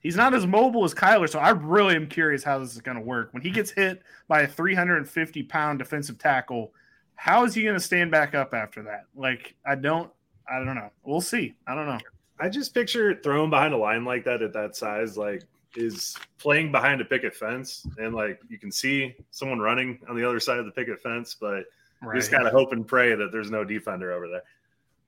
[0.00, 2.96] He's not as mobile as Kyler, so I really am curious how this is going
[2.96, 3.34] to work.
[3.34, 6.72] When he gets hit by a 350 pound defensive tackle,
[7.16, 9.06] how is he going to stand back up after that?
[9.16, 10.10] Like, I don't,
[10.50, 10.90] I don't know.
[11.04, 11.54] We'll see.
[11.66, 11.98] I don't know.
[12.40, 15.42] I just picture throwing behind a line like that at that size, like
[15.76, 20.26] is playing behind a picket fence, and like you can see someone running on the
[20.26, 21.64] other side of the picket fence, but
[22.02, 22.16] right.
[22.16, 24.42] just kind of hope and pray that there's no defender over there.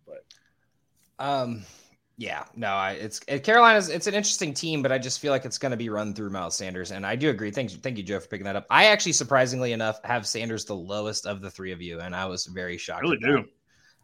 [0.07, 1.65] But um,
[2.17, 3.89] yeah, no, I, it's it, Carolina's.
[3.89, 6.31] It's an interesting team, but I just feel like it's going to be run through
[6.31, 7.51] Miles Sanders, and I do agree.
[7.51, 8.67] Thank you, thank you, Joe, for picking that up.
[8.71, 12.27] I actually, surprisingly enough, have Sanders the lowest of the three of you, and I
[12.27, 13.05] was very shocked.
[13.05, 13.45] I really do.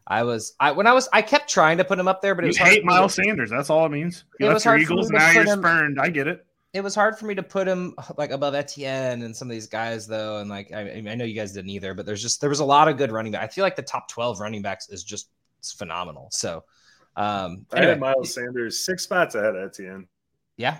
[0.09, 2.45] I was I when I was I kept trying to put him up there, but
[2.45, 3.49] it you was hate Miles Sanders.
[3.49, 4.23] That's all it means.
[4.39, 5.99] You it was hard Eagles, now you're him, spurned.
[5.99, 6.45] I get it.
[6.73, 9.67] It was hard for me to put him like above Etienne and some of these
[9.67, 12.49] guys though, and like I, I know you guys didn't either, but there's just there
[12.49, 13.43] was a lot of good running back.
[13.43, 15.29] I feel like the top twelve running backs is just
[15.77, 16.29] phenomenal.
[16.31, 16.63] So
[17.17, 17.87] um, anyway.
[17.87, 20.07] I had Miles Sanders six spots ahead of Etienne.
[20.55, 20.77] Yeah.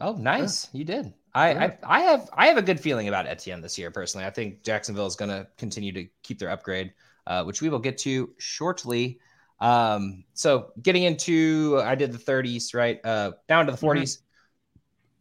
[0.00, 0.68] Oh, nice.
[0.72, 0.78] Yeah.
[0.78, 1.12] You did.
[1.34, 1.72] I, yeah.
[1.82, 4.26] I, I have I have a good feeling about Etienne this year personally.
[4.26, 6.92] I think Jacksonville is going to continue to keep their upgrade.
[7.26, 9.20] Uh, which we will get to shortly.
[9.60, 12.98] Um, so getting into, I did the 30s, right?
[13.04, 14.18] Uh, down to the 40s.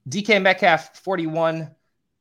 [0.08, 0.10] Mm-hmm.
[0.10, 1.76] DK Metcalf, 41.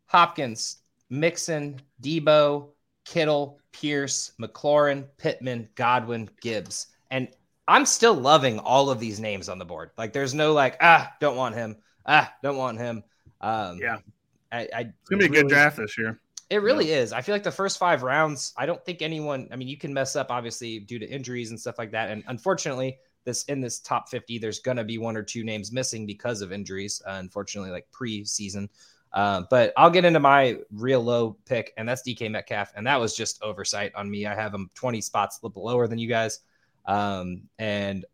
[0.09, 0.79] Hopkins,
[1.11, 2.71] Mixon, Deebo,
[3.05, 6.89] Kittle, Pierce, McLaurin, Pittman, Godwin, Gibbs.
[7.11, 7.29] And
[7.69, 9.91] I'm still loving all of these names on the board.
[9.97, 11.77] Like there's no like, ah, don't want him.
[12.07, 13.05] Ah, don't want him.
[13.41, 13.99] Um, yeah.
[14.51, 16.19] I, I it's gonna be really, a good draft this year.
[16.51, 16.97] It really yeah.
[16.97, 17.13] is.
[17.13, 19.93] I feel like the first five rounds, I don't think anyone, I mean, you can
[19.93, 22.11] mess up obviously due to injuries and stuff like that.
[22.11, 26.07] And unfortunately, this in this top 50, there's gonna be one or two names missing
[26.07, 28.69] because of injuries, uh, unfortunately, like preseason.
[29.13, 32.73] Uh, but I'll get into my real low pick, and that's DK Metcalf.
[32.77, 34.27] And that was just oversight on me.
[34.27, 36.41] I have him 20 spots a little lower than you guys.
[36.87, 38.05] Um, and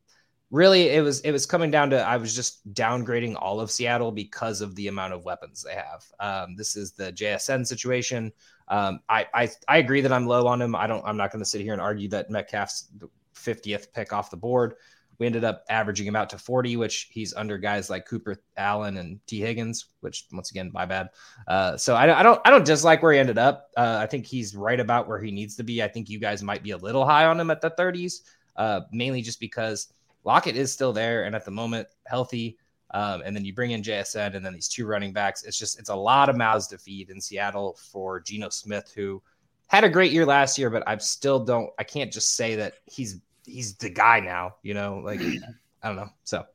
[0.55, 4.13] really it was it was coming down to I was just downgrading all of Seattle
[4.13, 6.05] because of the amount of weapons they have.
[6.21, 8.33] Um, this is the JSN situation.
[8.69, 10.77] Um, I, I I agree that I'm low on him.
[10.77, 11.05] I don't.
[11.05, 12.89] I'm not going to sit here and argue that Metcalf's
[13.35, 14.75] 50th pick off the board.
[15.19, 18.97] We ended up averaging him out to 40, which he's under guys like Cooper Allen
[18.97, 21.11] and T Higgins, which once again, my bad.
[21.47, 23.71] Uh, so I, I, don't I don't dislike where he ended up.
[23.77, 25.83] Uh, I think he's right about where he needs to be.
[25.83, 28.23] I think you guys might be a little high on him at the 30s,
[28.57, 29.93] uh, mainly just because
[30.25, 32.59] Lockett is still there and at the moment healthy.
[32.93, 35.45] Um, and then you bring in JSN and then these two running backs.
[35.45, 39.23] It's just it's a lot of mouths to feed in Seattle for Geno Smith, who
[39.67, 42.75] had a great year last year, but I still don't I can't just say that
[42.87, 44.57] he's he's the guy now.
[44.63, 45.21] You know, like
[45.83, 46.11] I don't know.
[46.23, 46.47] So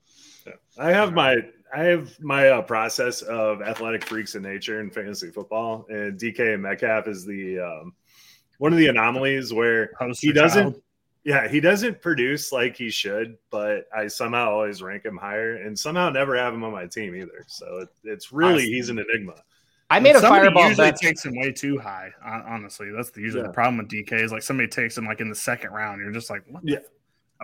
[0.78, 1.38] I have my
[1.76, 6.60] I have my uh, process of athletic freaks in nature and fantasy football, and DK
[6.60, 7.94] Metcalf is the um,
[8.60, 10.72] one of the anomalies where he doesn't.
[10.72, 10.84] Child
[11.24, 15.78] yeah, he doesn't produce like he should, but I somehow always rank him higher and
[15.78, 17.44] somehow never have him on my team either.
[17.48, 19.36] So it, it's really he's an enigma.
[19.90, 21.00] I made a fireball usually bet.
[21.00, 22.12] takes him way too high.
[22.24, 23.48] Honestly, that's the, usually yeah.
[23.48, 26.00] the problem with DK is like somebody takes him like in the second round.
[26.00, 26.64] You're just like, what?
[26.66, 26.78] yeah,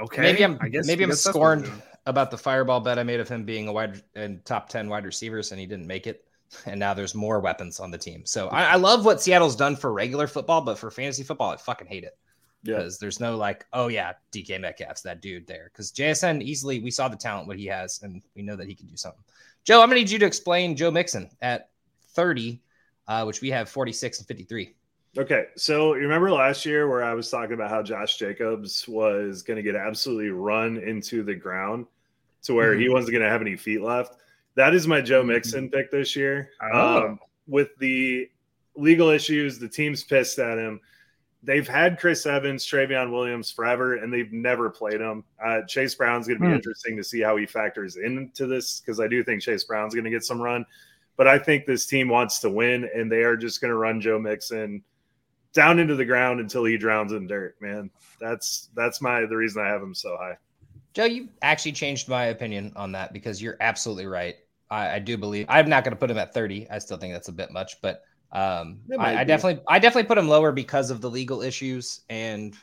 [0.01, 0.21] okay.
[0.21, 1.69] Maybe I'm I guess, maybe I'm scorned
[2.05, 5.05] about the fireball bet I made of him being a wide and top ten wide
[5.05, 6.23] receivers and he didn't make it.
[6.67, 8.26] And now there's more weapons on the team.
[8.26, 11.57] So I, I love what Seattle's done for regular football, but for fantasy football, I
[11.57, 12.17] fucking hate it
[12.66, 12.97] because yeah.
[13.01, 15.70] there's no like, oh yeah, DK Metcalf's that dude there.
[15.72, 18.76] Because JSN easily, we saw the talent what he has, and we know that he
[18.76, 19.24] can do something.
[19.63, 21.70] Joe, I'm gonna need you to explain Joe Mixon at
[22.09, 22.61] 30,
[23.07, 24.74] uh, which we have 46 and 53.
[25.18, 29.43] Okay, so you remember last year where I was talking about how Josh Jacobs was
[29.43, 31.86] going to get absolutely run into the ground
[32.43, 32.82] to where mm-hmm.
[32.82, 34.18] he wasn't going to have any feet left.
[34.55, 35.30] That is my Joe mm-hmm.
[35.30, 36.49] Mixon pick this year.
[36.61, 37.05] Oh.
[37.05, 38.30] Um, with the
[38.76, 40.82] legal issues, the team's pissed at him
[41.46, 45.24] they've had Chris Evans, Trayveon Williams forever, and they've never played him.
[45.43, 46.56] Uh, Chase Brown's going to be hmm.
[46.56, 50.06] interesting to see how he factors into this because I do think Chase Brown's going
[50.06, 50.66] to get some run.
[51.18, 54.02] But I think this team wants to win, and they are just going to run
[54.02, 54.84] Joe Mixon
[55.54, 57.56] down into the ground until he drowns in dirt.
[57.62, 57.89] Man,
[58.20, 60.38] that's that's my the reason I have him so high.
[60.93, 64.36] Joe, you actually changed my opinion on that because you're absolutely right.
[64.70, 66.70] I, I do believe I'm not going to put him at 30.
[66.70, 68.04] I still think that's a bit much, but
[68.36, 72.54] um, I, I, definitely, I definitely put him lower because of the legal issues and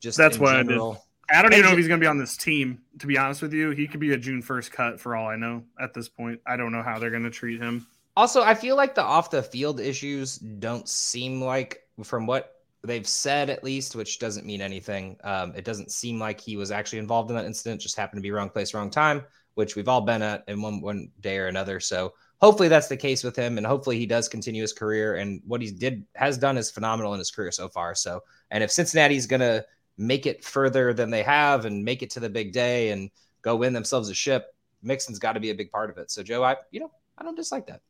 [0.00, 0.92] just that's what general.
[0.92, 1.00] I did.
[1.38, 2.82] I don't even know if he's going to be on this team.
[2.98, 5.36] To be honest with you, he could be a June first cut for all I
[5.36, 5.64] know.
[5.80, 7.86] At this point, I don't know how they're going to treat him.
[8.16, 12.52] Also, I feel like the off the field issues don't seem like, from what
[12.82, 15.16] they've said at least, which doesn't mean anything.
[15.24, 17.80] Um, it doesn't seem like he was actually involved in that incident.
[17.80, 20.82] Just happened to be wrong place, wrong time, which we've all been at in one
[20.82, 21.80] one day or another.
[21.80, 22.12] So
[22.44, 25.62] hopefully that's the case with him and hopefully he does continue his career and what
[25.62, 27.94] he did has done is phenomenal in his career so far.
[27.94, 29.64] So and if cincinnati's going to
[29.96, 33.56] make it further than they have and make it to the big day and go
[33.56, 36.10] win themselves a ship mixon's got to be a big part of it.
[36.10, 37.80] So joe i you know i don't dislike that.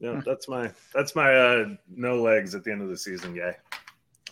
[0.00, 3.56] Yeah that's my that's my uh no legs at the end of the season guy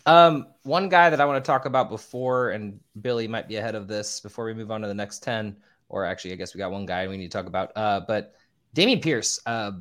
[0.05, 3.75] um one guy that i want to talk about before and billy might be ahead
[3.75, 5.57] of this before we move on to the next 10
[5.89, 8.35] or actually i guess we got one guy we need to talk about uh but
[8.75, 9.73] Dameon Pierce, uh,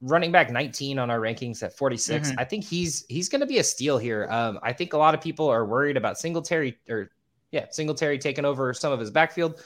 [0.00, 2.30] running back 19 on our rankings at 46.
[2.30, 2.38] Mm-hmm.
[2.38, 4.26] I think he's he's going to be a steal here.
[4.30, 7.10] Um, I think a lot of people are worried about Singletary or
[7.52, 9.62] yeah, Singletary taking over some of his backfield.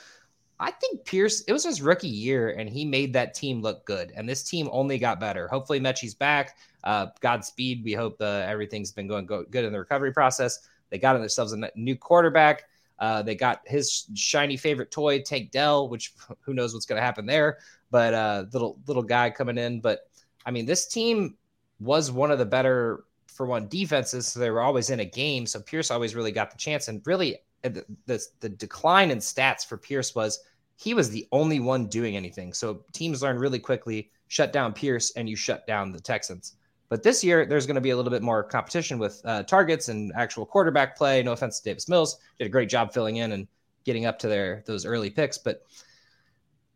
[0.59, 4.13] I think Pierce, it was his rookie year, and he made that team look good.
[4.15, 5.47] And this team only got better.
[5.47, 6.55] Hopefully, Metchie's back.
[6.83, 7.83] Uh, Godspeed.
[7.83, 10.59] We hope uh, everything's been going go- good in the recovery process.
[10.91, 12.65] They got themselves a new quarterback.
[12.99, 17.03] Uh, they got his shiny favorite toy, Tank Dell, which who knows what's going to
[17.03, 17.57] happen there
[17.91, 19.81] but uh, little little guy coming in.
[19.81, 20.09] But
[20.45, 21.37] I mean, this team
[21.79, 25.45] was one of the better for one defenses, so they were always in a game.
[25.45, 29.19] So Pierce always really got the chance, and really uh, the, the, the decline in
[29.19, 30.39] stats for Pierce was
[30.77, 32.53] he was the only one doing anything.
[32.53, 36.55] So teams learn really quickly, shut down Pierce, and you shut down the Texans.
[36.89, 39.87] But this year, there's going to be a little bit more competition with uh, targets
[39.87, 41.23] and actual quarterback play.
[41.23, 43.47] No offense to Davis Mills, did a great job filling in and
[43.85, 45.37] getting up to their those early picks.
[45.37, 45.65] But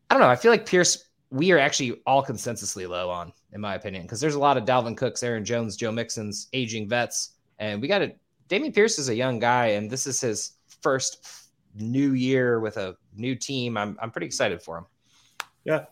[0.09, 0.29] I don't know.
[0.29, 4.19] I feel like Pierce, we are actually all consensusly low on, in my opinion, because
[4.19, 7.99] there's a lot of Dalvin Cooks, Aaron Jones, Joe Mixon's aging vets, and we got
[7.99, 8.13] to.
[8.47, 10.51] Dameon Pierce is a young guy, and this is his
[10.81, 13.75] first new year with a new team.
[13.75, 14.85] I'm I'm pretty excited for him.
[15.63, 15.85] Yeah.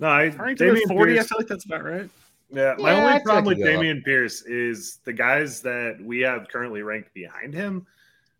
[0.00, 2.10] No, I Dameon 40, Pierce, I feel like that's about right.
[2.52, 6.82] Yeah, my yeah, only problem with Dameon Pierce is the guys that we have currently
[6.82, 7.86] ranked behind him.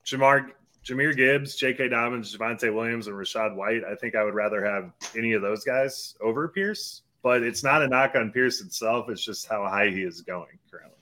[0.05, 0.51] Jamar
[0.85, 1.89] Jahmyr Gibbs, J.K.
[1.89, 3.83] Dobbins, Javonte Williams, and Rachaad White.
[3.85, 7.83] I think I would rather have any of those guys over Pierce, but it's not
[7.83, 9.09] a knock on Pierce itself.
[9.11, 10.97] It's just how high he is going currently.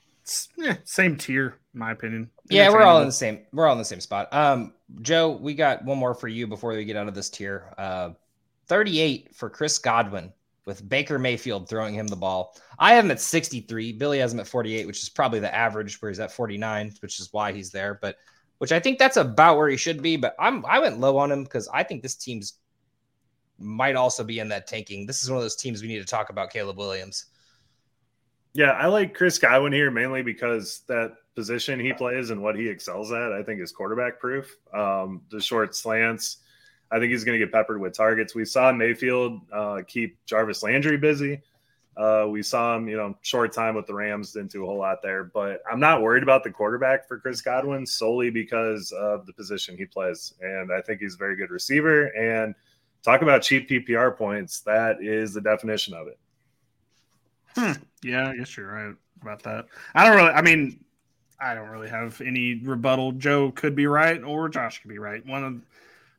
[0.57, 2.31] Yeah, same tier, in my opinion.
[2.51, 3.41] Yeah, we're all in the same.
[3.53, 4.33] We're all in the same spot.
[4.33, 7.73] Um, Joe, we got one more for you before we get out of this tier.
[7.79, 8.11] Uh,
[8.67, 10.33] 38 for Chris Godwin
[10.67, 12.55] with Baker Mayfield throwing him the ball.
[12.79, 13.93] I have him at 63.
[13.93, 17.19] Billy has him at 48, which is probably the average where he's at 49, which
[17.19, 17.99] is why he's there.
[18.01, 18.17] But
[18.59, 20.17] which I think that's about where he should be.
[20.17, 22.55] But I'm I went low on him because I think this team's
[23.59, 25.07] might also be in that tanking.
[25.07, 26.51] This is one of those teams we need to talk about.
[26.51, 27.27] Caleb Williams.
[28.55, 32.69] Yeah, I like Chris Godwin here mainly because that position he plays and what he
[32.69, 34.57] excels at, I think is quarterback proof.
[34.75, 36.39] Um, the short slants,
[36.91, 38.35] I think he's going to get peppered with targets.
[38.35, 41.41] We saw Mayfield uh, keep Jarvis Landry busy.
[41.99, 44.79] Uh, we saw him, you know, short time with the Rams, didn't do a whole
[44.79, 45.25] lot there.
[45.25, 49.77] But I'm not worried about the quarterback for Chris Godwin solely because of the position
[49.77, 50.35] he plays.
[50.41, 52.07] And I think he's a very good receiver.
[52.17, 52.55] And
[53.03, 54.61] talk about cheap PPR points.
[54.61, 56.19] That is the definition of it.
[57.57, 57.83] Hmm.
[58.05, 59.67] Yeah, I guess you're right about that.
[59.97, 60.85] I don't really, I mean,
[61.41, 63.13] I don't really have any rebuttal.
[63.13, 65.25] Joe could be right or Josh could be right.
[65.27, 65.61] One of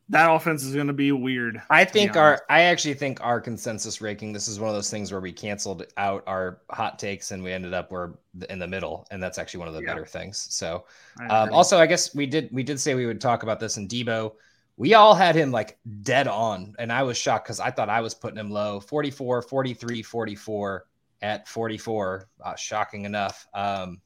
[0.09, 1.61] that offense is going to be weird.
[1.69, 4.33] I think our, I actually think our consensus ranking.
[4.33, 7.51] This is one of those things where we canceled out our hot takes and we
[7.51, 8.13] ended up we're
[8.49, 9.87] in the middle, and that's actually one of the yeah.
[9.87, 10.47] better things.
[10.49, 10.85] So,
[11.29, 13.87] um, also, I guess we did we did say we would talk about this in
[13.87, 14.33] Deebo.
[14.77, 18.01] We all had him like dead on, and I was shocked because I thought I
[18.01, 20.85] was putting him low 44, 43, 44
[21.21, 22.29] at 44.
[22.43, 23.47] Uh, shocking enough.
[23.53, 24.01] Um,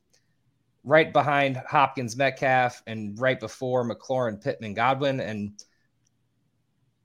[0.84, 5.54] right behind Hopkins, Metcalf, and right before McLaurin, Pittman, Godwin, and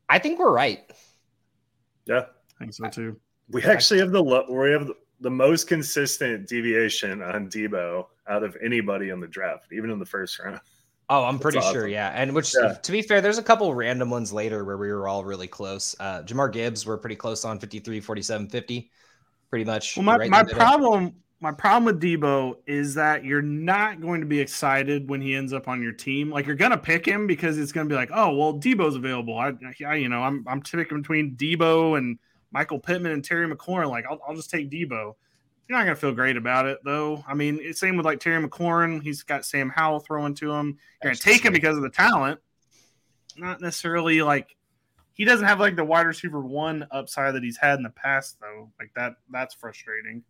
[0.08, 0.90] I think we're right.
[2.06, 3.20] Yeah, I think so too.
[3.50, 4.90] We actually have the we have
[5.20, 10.06] the most consistent deviation on Deebo out of anybody in the draft, even in the
[10.06, 10.60] first round.
[11.10, 11.72] Oh, I'm pretty awesome.
[11.72, 12.12] sure, yeah.
[12.14, 12.74] And which, yeah.
[12.74, 15.96] to be fair, there's a couple random ones later where we were all really close.
[15.98, 18.90] Uh, Jahmyr Gibbs, we're pretty close on 53, 47, 50,
[19.48, 19.96] pretty much.
[19.96, 24.26] Well, my, right my problem my problem with Deebo is that you're not going to
[24.26, 26.30] be excited when he ends up on your team.
[26.30, 29.38] Like you're gonna pick him because it's gonna be like, oh well, Deebo's available.
[29.38, 29.52] I,
[29.86, 32.18] I you know, I'm I'm picking between Deebo and
[32.50, 33.88] Michael Pittman and Terry McLaurin.
[33.88, 35.14] Like I'll, I'll just take Deebo.
[35.68, 37.22] You're not gonna feel great about it though.
[37.28, 39.00] I mean, it's same with like Terry McLaurin.
[39.00, 40.78] He's got Sam Howell throwing to him.
[41.02, 42.40] You're gonna take him because of the talent,
[43.36, 44.56] not necessarily like
[45.12, 48.38] he doesn't have like the wide receiver one upside that he's had in the past
[48.40, 48.70] though.
[48.80, 50.24] Like that, that's frustrating.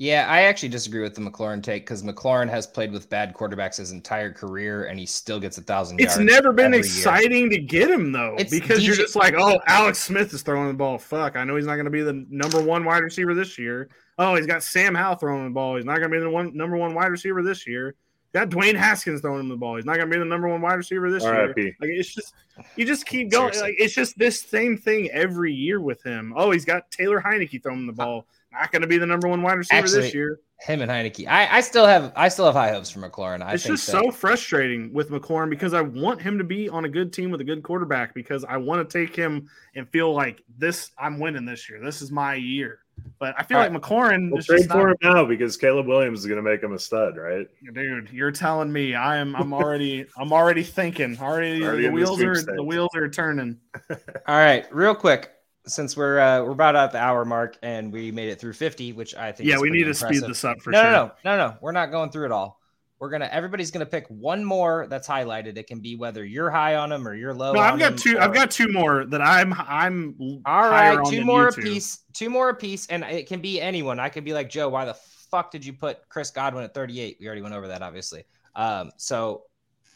[0.00, 3.78] Yeah, I actually disagree with the McLaurin take because McLaurin has played with bad quarterbacks
[3.78, 5.98] his entire career, and he still gets a thousand.
[5.98, 6.16] yards.
[6.16, 7.50] It's never been exciting year.
[7.50, 10.68] to get him though, it's because DJ- you're just like, oh, Alex Smith is throwing
[10.68, 10.98] the ball.
[10.98, 13.88] Fuck, I know he's not going to be the number one wide receiver this year.
[14.18, 15.74] Oh, he's got Sam Howell throwing the ball.
[15.74, 17.96] He's not going to be the one number one wide receiver this year.
[18.32, 19.76] Got Dwayne Haskins throwing him the ball.
[19.76, 21.48] He's not going to be the number one wide receiver this year.
[21.56, 22.34] Like it's just
[22.76, 23.52] you just keep going.
[23.52, 23.70] Seriously.
[23.70, 26.34] Like it's just this same thing every year with him.
[26.36, 29.28] Oh, he's got Taylor Heinicke throwing the uh, ball not going to be the number
[29.28, 30.40] one wide receiver Actually, this year.
[30.60, 31.28] Him and Heinicke.
[31.28, 33.42] I, I still have I still have high hopes for McLaurin.
[33.42, 34.04] I it's just that.
[34.04, 37.40] so frustrating with McLaurin because I want him to be on a good team with
[37.40, 40.90] a good quarterback because I want to take him and feel like this.
[40.98, 41.80] I'm winning this year.
[41.82, 42.80] This is my year.
[43.20, 44.32] But I feel All like McLaurin.
[44.32, 44.88] We'll trade for not...
[44.88, 47.46] him now because Caleb Williams is going to make him a stud, right?
[47.72, 49.36] Dude, you're telling me I am.
[49.36, 50.06] I'm already.
[50.16, 51.16] I'm already thinking.
[51.20, 53.58] Already, already the wheels are the wheels are turning.
[53.90, 55.30] All right, real quick
[55.68, 58.92] since we're uh, we're about at the hour mark and we made it through 50,
[58.92, 60.08] which I think yeah, we need impressive.
[60.08, 60.90] to speed this up for no, sure.
[60.90, 62.58] No, no, no, no, we're not going through it all.
[62.98, 65.56] We're gonna everybody's gonna pick one more that's highlighted.
[65.56, 67.52] It can be whether you're high on them or you're low.
[67.52, 68.16] No, I've got two.
[68.16, 68.22] Or...
[68.22, 70.98] I've got two more that I'm I'm all right.
[71.06, 72.00] Two more a piece.
[72.12, 74.00] Two more a piece, and it can be anyone.
[74.00, 74.68] I could be like Joe.
[74.68, 74.96] Why the
[75.30, 77.18] fuck did you put Chris Godwin at 38?
[77.20, 78.24] We already went over that, obviously.
[78.56, 79.44] Um, so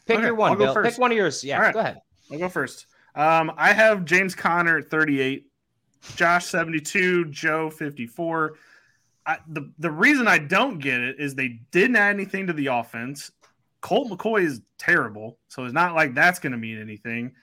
[0.05, 0.73] pick okay, your one, Bill.
[0.81, 1.43] Pick one of yours.
[1.43, 2.01] Yeah, go ahead.
[2.31, 2.87] I'll go first.
[3.15, 5.45] Um, I have James Conner at 38.
[6.15, 8.53] Josh 72, Joe 54.
[9.25, 12.67] I, the the reason I don't get it is they didn't add anything to the
[12.67, 13.31] offense.
[13.81, 17.33] Colt McCoy is terrible, so it's not like that's going to mean anything.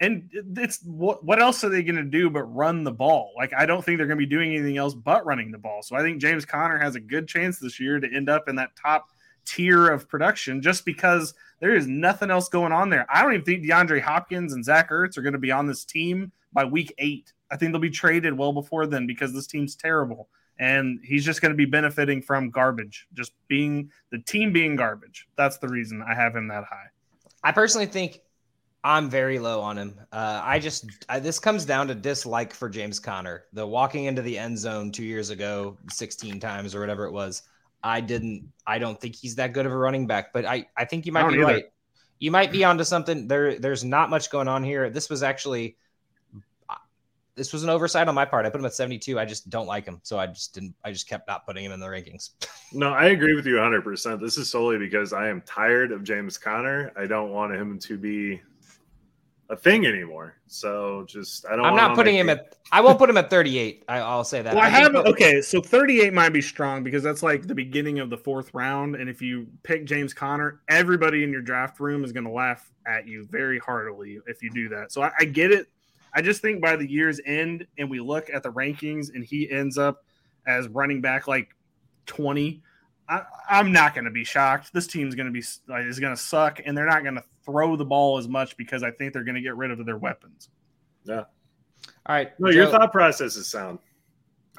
[0.00, 3.32] and it's what what else are they going to do but run the ball?
[3.36, 5.82] Like I don't think they're going to be doing anything else but running the ball.
[5.82, 8.56] So I think James Conner has a good chance this year to end up in
[8.56, 9.08] that top
[9.44, 13.06] tier of production just because there is nothing else going on there.
[13.12, 15.84] I don't even think DeAndre Hopkins and Zach Ertz are going to be on this
[15.84, 17.32] team by week eight.
[17.50, 20.28] I think they'll be traded well before then because this team's terrible.
[20.58, 25.26] And he's just going to be benefiting from garbage, just being the team being garbage.
[25.36, 26.88] That's the reason I have him that high.
[27.42, 28.20] I personally think
[28.84, 29.98] I'm very low on him.
[30.12, 33.44] Uh, I just I, this comes down to dislike for James Conner.
[33.52, 37.42] The walking into the end zone two years ago, 16 times or whatever it was.
[37.82, 38.50] I didn't.
[38.66, 40.32] I don't think he's that good of a running back.
[40.32, 41.44] But I I think you might be either.
[41.44, 41.64] right.
[42.18, 43.28] You might be onto something.
[43.28, 44.90] There there's not much going on here.
[44.90, 45.76] This was actually
[47.40, 48.44] this was an oversight on my part.
[48.44, 49.18] I put him at 72.
[49.18, 49.98] I just don't like him.
[50.02, 52.32] So I just didn't, I just kept not putting him in the rankings.
[52.74, 54.20] no, I agree with you 100%.
[54.20, 56.92] This is solely because I am tired of James Conner.
[56.98, 58.42] I don't want him to be
[59.48, 60.36] a thing anymore.
[60.48, 62.36] So just, I don't, I'm not putting him team.
[62.36, 63.84] at, I won't put him at 38.
[63.88, 64.54] I, will say that.
[64.54, 65.40] Well, I, I have, okay.
[65.40, 68.96] So 38 might be strong because that's like the beginning of the fourth round.
[68.96, 72.70] And if you pick James Conner, everybody in your draft room is going to laugh
[72.86, 74.92] at you very heartily if you do that.
[74.92, 75.68] So I, I get it
[76.14, 79.50] I just think by the year's end, and we look at the rankings, and he
[79.50, 80.04] ends up
[80.46, 81.48] as running back like
[82.06, 82.62] 20.
[83.08, 84.72] I, am not going to be shocked.
[84.72, 87.24] This team's going to be like, is going to suck, and they're not going to
[87.44, 89.98] throw the ball as much because I think they're going to get rid of their
[89.98, 90.48] weapons.
[91.04, 91.24] Yeah.
[92.06, 92.38] All right.
[92.38, 93.78] No, Joe, your thought process is sound.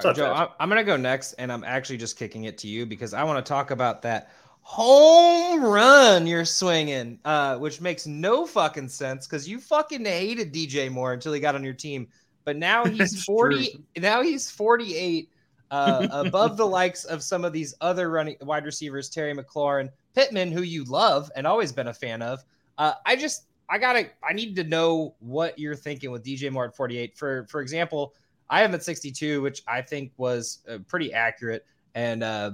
[0.03, 2.67] Right, Joe, I'm, I'm going to go next, and I'm actually just kicking it to
[2.67, 4.31] you because I want to talk about that
[4.61, 10.89] home run you're swinging, uh, which makes no fucking sense because you fucking hated DJ
[10.89, 12.07] Moore until he got on your team.
[12.45, 13.71] But now he's 40.
[13.71, 13.83] True.
[13.97, 15.29] Now he's 48,
[15.71, 20.51] uh, above the likes of some of these other running wide receivers, Terry McLaurin, Pittman,
[20.51, 22.43] who you love and always been a fan of.
[22.77, 26.65] Uh, I just, I gotta, I need to know what you're thinking with DJ Moore
[26.65, 27.17] at 48.
[27.17, 28.13] For, for example,
[28.49, 31.65] I have him at 62, which I think was uh, pretty accurate.
[31.95, 32.51] And uh,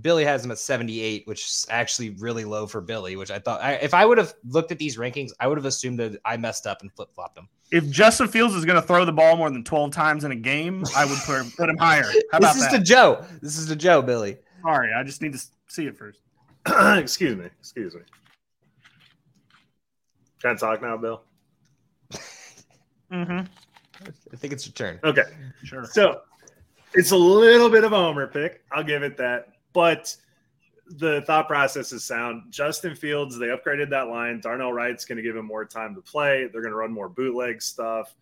[0.00, 3.62] Billy has him at 78, which is actually really low for Billy, which I thought
[3.62, 6.36] I, if I would have looked at these rankings, I would have assumed that I
[6.36, 7.48] messed up and flip flopped them.
[7.70, 10.36] If Justin Fields is going to throw the ball more than 12 times in a
[10.36, 12.04] game, I would put, put him higher.
[12.32, 12.78] How this is that?
[12.78, 13.24] to Joe.
[13.40, 14.38] This is to Joe, Billy.
[14.62, 16.20] Sorry, I just need to see it first.
[16.98, 17.46] excuse me.
[17.60, 18.02] Excuse me.
[20.40, 21.22] Can I talk now, Bill?
[23.12, 23.46] mm-hmm.
[24.32, 24.98] I think it's your turn.
[25.04, 25.22] Okay.
[25.62, 25.84] Sure.
[25.84, 26.22] So
[26.94, 28.62] it's a little bit of a homer pick.
[28.72, 30.16] I'll give it that but
[30.86, 32.44] the thought process is sound.
[32.50, 34.40] Justin Fields, they upgraded that line.
[34.40, 36.48] Darnell Wright's going to give him more time to play.
[36.50, 38.14] They're going to run more bootleg stuff.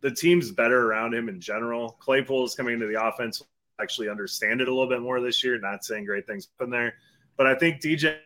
[0.00, 1.96] The team's better around him in general.
[2.00, 3.42] Claypool is coming into the offense,
[3.80, 5.58] actually understand it a little bit more this year.
[5.58, 6.94] Not saying great things in there,
[7.36, 8.18] but I think DJ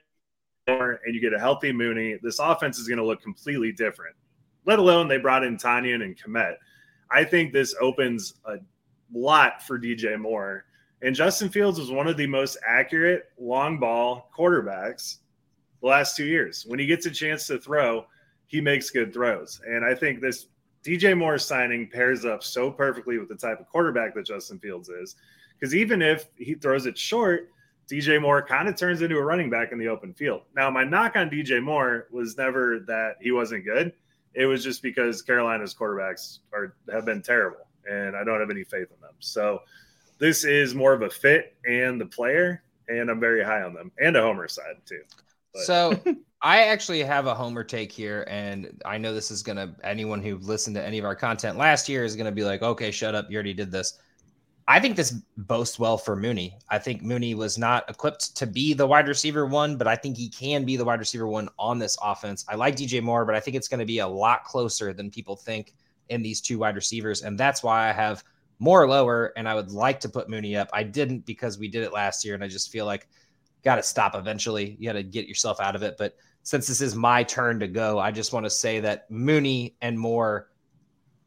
[0.69, 4.15] Moore and you get a healthy Mooney, this offense is going to look completely different.
[4.65, 6.55] Let alone they brought in Tonyan and Kmet.
[7.11, 8.57] I think this opens a
[9.13, 10.65] lot for DJ Moore
[11.03, 15.19] and Justin Fields was one of the most accurate long ball quarterbacks
[15.81, 16.65] the last two years.
[16.67, 18.07] When he gets a chance to throw,
[18.47, 19.61] he makes good throws.
[19.67, 20.47] And I think this
[20.85, 24.89] DJ Moore signing pairs up so perfectly with the type of quarterback that Justin Fields
[24.89, 25.17] is.
[25.59, 27.51] Because even if he throws it short,
[27.91, 30.43] DJ Moore kind of turns into a running back in the open field.
[30.55, 33.93] Now, my knock on DJ Moore was never that he wasn't good.
[34.35, 38.65] It was just because Carolina's quarterbacks are have been terrible, and I don't have any
[38.65, 39.15] faith in them.
[39.19, 39.61] So
[40.23, 43.91] this is more of a fit and the player, and I'm very high on them
[44.01, 45.03] and a homer side too.
[45.53, 45.65] But.
[45.65, 46.01] So
[46.43, 50.39] I actually have a homer take here, and I know this is gonna anyone who
[50.39, 53.31] listened to any of our content last year is gonna be like, okay, shut up,
[53.31, 53.99] you already did this.
[54.69, 56.57] I think this boasts well for Mooney.
[56.71, 60.17] I think Mooney was not equipped to be the wide receiver one, but I think
[60.17, 62.45] he can be the wide receiver one on this offense.
[62.49, 65.11] I like DJ Moore, but I think it's going to be a lot closer than
[65.11, 65.75] people think
[66.11, 67.23] in these two wide receivers.
[67.23, 68.23] And that's why I have
[68.63, 70.69] more lower, and I would like to put Mooney up.
[70.73, 73.09] I didn't because we did it last year, and I just feel like
[73.65, 74.77] got to stop eventually.
[74.79, 75.97] You got to get yourself out of it.
[75.99, 79.75] But since this is my turn to go, I just want to say that Mooney
[79.83, 80.51] and more,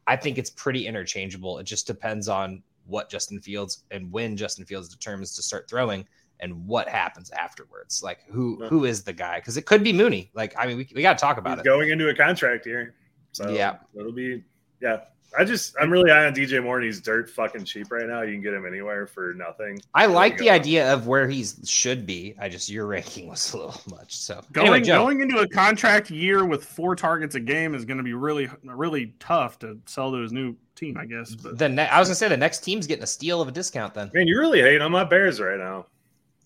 [0.06, 1.58] I think it's pretty interchangeable.
[1.58, 6.06] It just depends on what Justin Fields and when Justin Fields determines to start throwing
[6.40, 8.02] and what happens afterwards.
[8.02, 9.40] Like who who is the guy?
[9.40, 10.30] Because it could be Mooney.
[10.32, 11.68] Like I mean, we, we got to talk about He's it.
[11.68, 12.94] Going into a contract here,
[13.32, 14.42] so yeah, it'll be
[14.80, 15.00] yeah.
[15.38, 18.22] I just I'm really high on DJ Moore and he's dirt fucking cheap right now.
[18.22, 19.80] You can get him anywhere for nothing.
[19.94, 22.34] I like the idea of where he should be.
[22.40, 24.16] I just your ranking was a little much.
[24.16, 27.98] So going anyway, going into a contract year with four targets a game is going
[27.98, 31.34] to be really really tough to sell to his new team, I guess.
[31.34, 33.52] But the ne- I was gonna say the next team's getting a steal of a
[33.52, 33.94] discount.
[33.94, 35.86] Then man, you really hate on my Bears right now.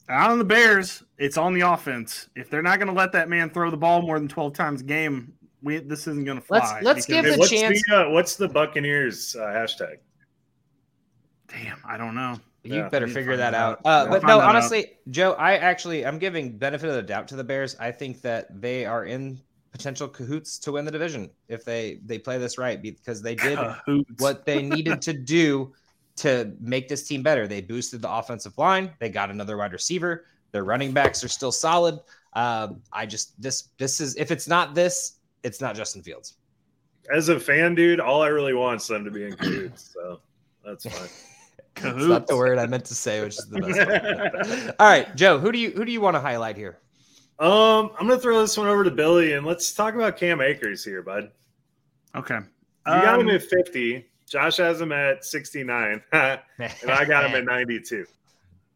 [0.08, 2.28] Out on the Bears, it's on the offense.
[2.34, 4.80] If they're not going to let that man throw the ball more than twelve times
[4.80, 5.32] a game,
[5.62, 6.58] we this isn't going to fly.
[6.58, 9.96] Let's- let's give because- the what's chance- the uh, what's the Buccaneers uh, hashtag?
[11.48, 12.38] Damn, I don't know.
[12.62, 13.80] You Yeah, better figure that that out.
[13.84, 13.86] out.
[13.86, 14.11] Uh, Yeah.
[14.18, 14.54] but no, that out.
[14.54, 17.74] honestly, Joe, I actually I'm giving benefit of the doubt to the Bears.
[17.80, 19.40] I think that they are in
[19.72, 23.56] potential cahoots to win the division if they they play this right because they did
[23.56, 24.20] Cahoots.
[24.22, 25.72] what they needed to do
[26.16, 27.48] to make this team better.
[27.48, 28.90] They boosted the offensive line.
[28.98, 30.26] They got another wide receiver.
[30.52, 31.98] Their running backs are still solid.
[32.34, 36.34] Um, I just this this is if it's not this, it's not Justin Fields.
[37.12, 39.93] As a fan, dude, all I really want is them to be in cahoots.
[39.95, 40.20] So
[40.64, 41.09] that's fine.
[41.82, 44.59] It's not the word I meant to say, which is the best.
[44.68, 44.74] one.
[44.78, 46.78] All right, Joe, who do you who do you want to highlight here?
[47.38, 50.84] Um, I'm gonna throw this one over to Billy, and let's talk about Cam Akers
[50.84, 51.30] here, bud.
[52.14, 52.34] Okay.
[52.34, 52.43] You
[52.84, 54.05] got Um, him at 50.
[54.28, 56.41] Josh has him at 69, and
[56.91, 58.05] I got him at 92.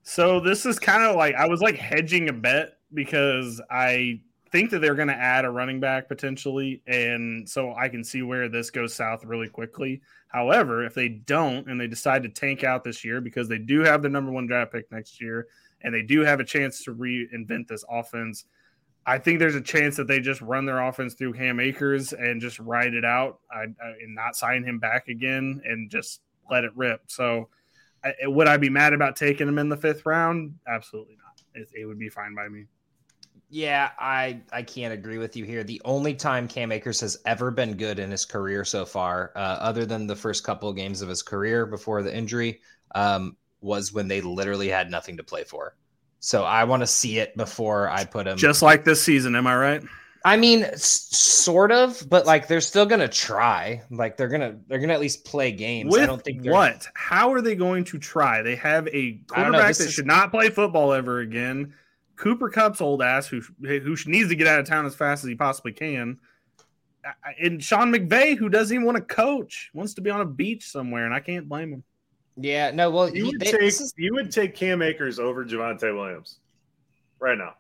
[0.05, 4.21] So this is kind of like I was like hedging a bet because I
[4.55, 8.23] think that they're going to add a running back potentially, and so I can see
[8.23, 10.01] where this goes south really quickly.
[10.29, 13.81] However, if they don't and they decide to tank out this year because they do
[13.81, 15.49] have the number one draft pick next year
[15.83, 18.45] and they do have a chance to reinvent this offense,
[19.05, 22.41] I think there's a chance that they just run their offense through Cam Akers and
[22.41, 26.63] just ride it out I, I, and not sign him back again and just let
[26.63, 27.01] it rip.
[27.09, 27.49] So,
[28.05, 30.55] I, would I be mad about taking him in the fifth round?
[30.69, 31.43] Absolutely not.
[31.61, 32.67] It, it would be fine by me.
[33.55, 35.63] Yeah, I I can't agree with you here.
[35.63, 39.39] The only time Cam Akers has ever been good in his career so far, uh,
[39.39, 42.63] other than the first couple of games of his career before the injury,
[42.97, 45.77] um, was when they literally had nothing to play for.
[46.19, 48.37] So I want to see it before I put him.
[48.39, 49.83] Just like this season, am I right?
[50.25, 53.83] I mean, s- sort of, but like they're still gonna try.
[53.89, 55.93] Like they're gonna they're gonna at least play games.
[55.93, 56.89] With I don't think what?
[56.95, 58.43] How are they going to try?
[58.43, 61.75] They have a quarterback that is- should not play football ever again.
[62.17, 65.29] Cooper Kupp's old ass, who who needs to get out of town as fast as
[65.29, 66.19] he possibly can.
[67.41, 70.71] And Sean McVay, who doesn't even want to coach, wants to be on a beach
[70.71, 71.85] somewhere, and I can't blame him.
[72.37, 72.91] Yeah, no.
[72.91, 76.41] Well, You would they- take is- you would take Cam Akers over Javonte Williams
[77.21, 77.55] right now.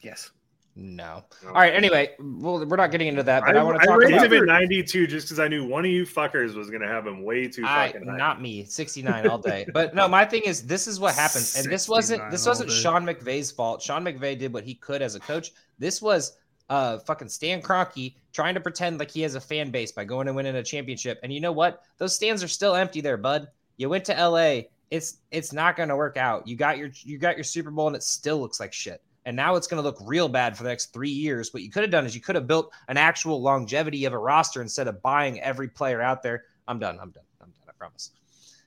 [0.00, 0.30] Yes.
[0.76, 1.24] No.
[1.42, 1.48] No.
[1.48, 1.72] All right.
[1.72, 4.30] Anyway, well, we're not getting into that, but I, I, want to talk raised about
[4.30, 7.06] him at 92 just because I knew one of you fuckers was going to have
[7.06, 8.16] him way too I, fucking high.
[8.18, 9.66] not me, 69 all day.
[9.72, 11.50] But no, my thing is this is what happened.
[11.56, 12.70] And this wasn't this wasn't.
[12.70, 13.80] Sean McVay's fault.
[13.80, 15.52] Sean McVay did what he could as a coach.
[15.78, 16.36] This was
[16.68, 20.26] uh fucking Stan Kroenke trying to pretend like he has a fan base by going
[20.28, 21.18] and winning a championship.
[21.22, 21.82] And you know what?
[21.96, 23.48] Those stands are still empty there, bud.
[23.78, 24.62] You went to LA.
[24.90, 26.46] It's it's not going to work out.
[26.46, 29.00] You got your you got your Super Bowl and it still looks like shit.
[29.26, 31.52] And now it's going to look real bad for the next three years.
[31.52, 34.18] What you could have done is you could have built an actual longevity of a
[34.18, 36.44] roster instead of buying every player out there.
[36.68, 36.96] I'm done.
[37.00, 37.24] I'm done.
[37.42, 37.68] I'm done.
[37.68, 38.12] I promise.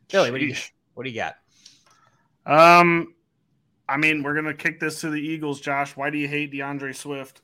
[0.10, 0.56] Billy, what do you
[0.94, 1.36] what do you got?
[2.46, 3.14] Um,
[3.88, 5.96] I mean, we're gonna kick this to the Eagles, Josh.
[5.96, 7.42] Why do you hate DeAndre Swift?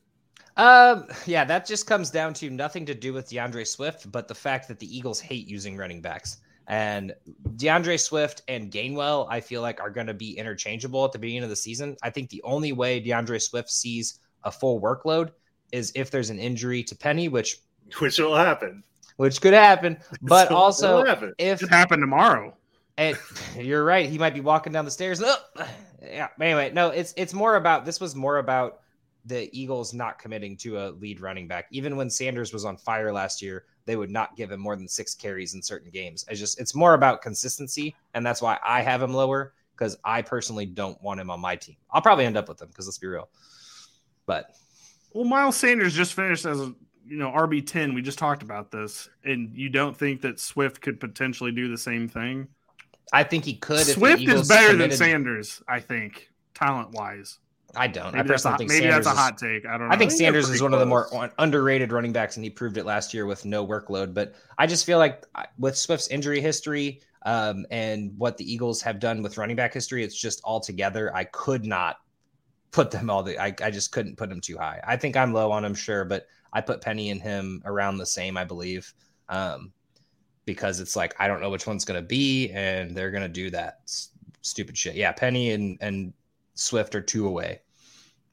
[0.57, 4.36] Um, yeah, that just comes down to nothing to do with DeAndre Swift, but the
[4.36, 6.38] fact that the Eagles hate using running backs.
[6.68, 7.13] And
[7.57, 11.43] DeAndre Swift and Gainwell, I feel like, are going to be interchangeable at the beginning
[11.43, 11.95] of the season.
[12.01, 15.32] I think the only way DeAndre Swift sees a full workload
[15.72, 17.57] is if there's an injury to Penny, which
[17.99, 18.84] Which will happen.
[19.18, 19.97] which could happen.
[20.24, 21.34] But It'll also, happen.
[21.38, 22.55] if It happened tomorrow.
[22.97, 23.18] And
[23.59, 24.09] you're right.
[24.09, 25.22] He might be walking down the stairs.
[25.24, 25.38] "Oh!"
[26.01, 26.30] yeah.
[26.41, 28.80] Anyway, no, it's it's more about this was more about
[29.26, 31.67] the Eagles not committing to a lead running back.
[31.71, 34.88] Even when Sanders was on fire last year, they would not give him more than
[34.88, 36.26] six carries in certain games.
[36.28, 40.21] It's just it's more about consistency, and that's why I have him lower because I
[40.21, 41.76] personally don't want him on my team.
[41.91, 43.30] I'll probably end up with him because let's be real.
[44.26, 44.55] But
[45.13, 46.73] Well, Miles Sanders just finished as a
[47.07, 47.93] you know RB ten.
[47.93, 51.78] We just talked about this, and you don't think that Swift could potentially do the
[51.78, 52.47] same thing?
[53.13, 53.86] I think he could.
[53.86, 57.39] Swift is better committed- than Sanders, I think, talent wise.
[57.75, 58.07] I don't.
[58.07, 59.65] I Maybe, that's a, personally think maybe Sanders that's a hot take.
[59.65, 59.93] I don't know.
[59.93, 62.43] I think think they're Sanders is pretty one of the more underrated running backs, and
[62.43, 64.13] he proved it last year with no workload.
[64.13, 65.25] But I just feel like
[65.57, 70.03] with Swift's injury history um, and what the Eagles have done with running back history,
[70.03, 71.13] it's just all together.
[71.15, 71.97] I could not
[72.71, 73.23] put them all.
[73.23, 74.81] The I, I just couldn't put him too high.
[74.85, 78.05] I think I'm low on him, sure, but I put Penny and him around the
[78.05, 78.93] same, I believe,
[79.29, 79.73] um,
[80.45, 83.29] because it's like I don't know which one's going to be, and they're going to
[83.29, 84.09] do that s-
[84.41, 84.95] stupid shit.
[84.95, 86.13] Yeah, Penny and and
[86.53, 87.61] Swift are two away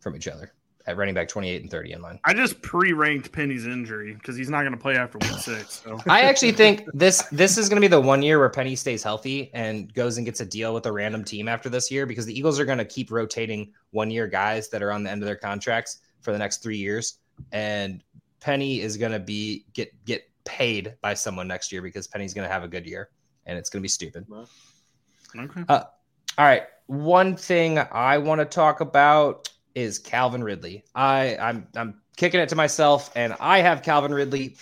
[0.03, 0.53] from each other
[0.87, 2.19] at running back 28 and 30 in line.
[2.25, 5.83] I just pre-ranked Penny's injury because he's not going to play after week six.
[5.85, 8.75] So I actually think this this is going to be the one year where Penny
[8.77, 12.05] stays healthy and goes and gets a deal with a random team after this year
[12.05, 15.11] because the Eagles are going to keep rotating one year guys that are on the
[15.11, 17.19] end of their contracts for the next three years,
[17.53, 18.03] and
[18.41, 22.47] Penny is going to be get get paid by someone next year because Penny's going
[22.47, 23.11] to have a good year
[23.47, 24.27] and it's going to be stupid.
[25.37, 25.65] okay.
[25.69, 25.85] Uh,
[26.39, 30.85] all right, one thing I want to talk about is Calvin Ridley.
[30.95, 34.55] I I'm I'm kicking it to myself, and I have Calvin Ridley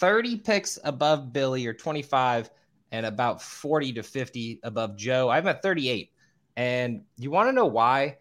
[0.00, 2.50] 30 picks above Billy or 25
[2.92, 5.28] and about 40 to 50 above Joe.
[5.28, 6.10] I'm at 38.
[6.56, 8.16] And you want to know why?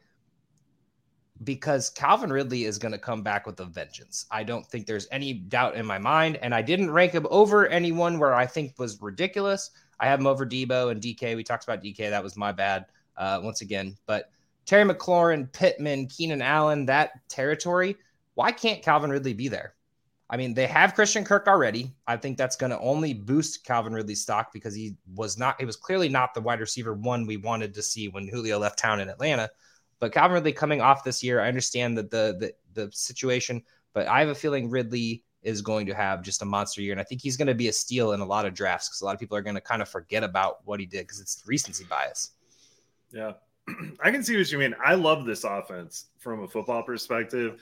[1.44, 4.26] Because Calvin Ridley is going to come back with a vengeance.
[4.30, 6.38] I don't think there's any doubt in my mind.
[6.41, 9.72] And I didn't rank him over anyone where I think was ridiculous.
[9.99, 11.36] I have him over Deebo and DK.
[11.36, 12.10] We talked about DK.
[12.10, 12.86] That was my bad
[13.18, 13.98] uh, once again.
[14.06, 14.32] But
[14.70, 17.96] Terry McLaurin, Pittman, Keenan Allen, that territory,
[18.36, 19.74] why can't Calvin Ridley be there?
[20.30, 21.96] I mean, they have Christian Kirk already.
[22.06, 25.66] I think that's going to only boost Calvin Ridley's stock because he was not, he
[25.66, 29.00] was clearly not the wide receiver one we wanted to see when Julio left town
[29.00, 29.50] in Atlanta.
[29.98, 33.64] But Calvin Ridley coming off this year, I understand that the, the the situation,
[33.94, 37.02] but I have a feeling Ridley is going to have just a monster year, and
[37.02, 39.06] I think he's going to be a steal in a lot of drafts because a
[39.06, 41.44] lot of people are going to kind of forget about what he did because it's
[41.48, 42.34] recency bias.
[43.12, 43.34] Yeah,
[44.04, 44.76] I can see what you mean.
[44.84, 47.62] I love this offense from a football perspective.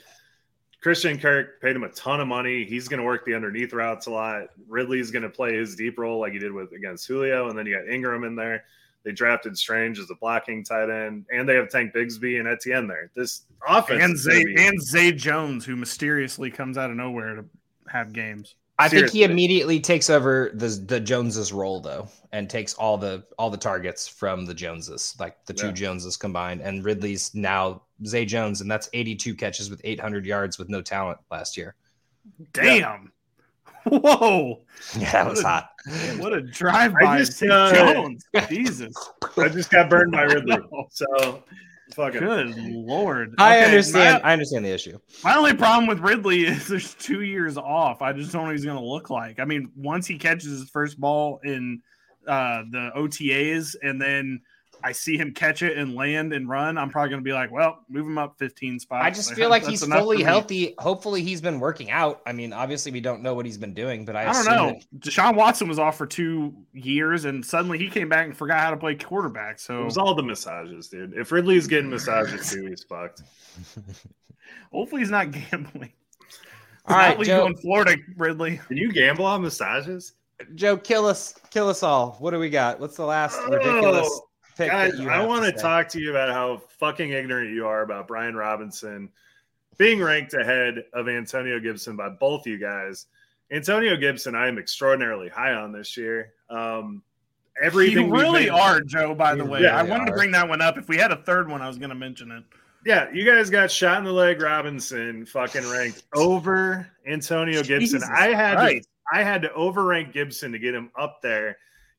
[0.81, 2.63] Christian Kirk paid him a ton of money.
[2.63, 4.49] He's going to work the underneath routes a lot.
[4.67, 7.65] Ridley's going to play his deep role like he did with against Julio, and then
[7.65, 8.63] you got Ingram in there.
[9.03, 12.87] They drafted Strange as a blocking tight end, and they have Tank Bigsby and Etienne
[12.87, 13.09] there.
[13.15, 14.67] This offense and Zay be...
[14.67, 17.45] and Zay Jones, who mysteriously comes out of nowhere to
[17.87, 18.55] have games.
[18.79, 19.19] I Seriously.
[19.19, 23.49] think he immediately takes over the the Joneses role though, and takes all the all
[23.49, 25.73] the targets from the Joneses, like the two yeah.
[25.73, 26.61] Joneses combined.
[26.61, 31.17] And Ridley's now Zay Jones, and that's 82 catches with 800 yards with no talent
[31.31, 31.75] last year.
[32.53, 33.11] Damn.
[33.85, 33.99] Yeah.
[33.99, 34.61] Whoa.
[34.97, 35.69] Yeah, that was a, hot.
[36.19, 38.23] What a drive by uh, Jones.
[38.47, 38.93] Jesus.
[39.37, 40.57] I just got burned by Ridley.
[40.91, 41.43] So
[41.97, 43.33] Fucking good lord.
[43.39, 44.21] I okay, understand.
[44.21, 44.99] My, I understand the issue.
[45.23, 48.03] My only problem with Ridley is there's two years off.
[48.03, 49.39] I just don't know what he's going to look like.
[49.39, 51.81] I mean, once he catches his first ball in
[52.27, 54.41] uh, the OTAs, and then
[54.83, 57.51] I see him catch it and land and run, I'm probably going to be like,
[57.51, 59.05] well, move him up 15 spots.
[59.05, 60.75] I just feel like he's fully healthy.
[60.77, 62.21] Hopefully, he's been working out.
[62.25, 64.67] I mean, obviously, we don't know what he's been doing, but I, I don't know.
[64.67, 64.99] That...
[64.99, 68.71] Deshaun Watson was off for two years, and suddenly he came back and forgot how
[68.71, 69.59] to play quarterback.
[69.59, 71.13] So it was all the massages, dude.
[71.15, 73.23] If Ridley's getting massages too, he's fucked.
[74.71, 75.91] Hopefully, he's not gambling.
[76.85, 77.47] All right, Joe.
[77.47, 78.61] in Florida, Ridley.
[78.67, 80.13] Can you gamble on massages?
[80.55, 82.15] Joe, kill us, kill us all.
[82.19, 82.79] What do we got?
[82.79, 83.49] What's the last oh.
[83.49, 84.21] ridiculous
[84.57, 84.71] pick.
[84.71, 88.35] Guys, I want to talk to you about how fucking ignorant you are about Brian
[88.35, 89.09] Robinson
[89.77, 93.05] being ranked ahead of Antonio Gibson by both you guys.
[93.51, 96.33] Antonio Gibson, I am extraordinarily high on this year.
[96.49, 97.03] Um,
[97.61, 99.15] everything you really made, are, Joe.
[99.15, 100.05] By the way, yeah, I wanted are.
[100.07, 100.77] to bring that one up.
[100.77, 102.43] If we had a third one, I was going to mention it.
[102.85, 104.41] Yeah, you guys got shot in the leg.
[104.41, 107.79] Robinson fucking ranked over Antonio Gibson.
[107.79, 108.81] Jesus I had to,
[109.13, 111.57] I had to overrank Gibson to get him up there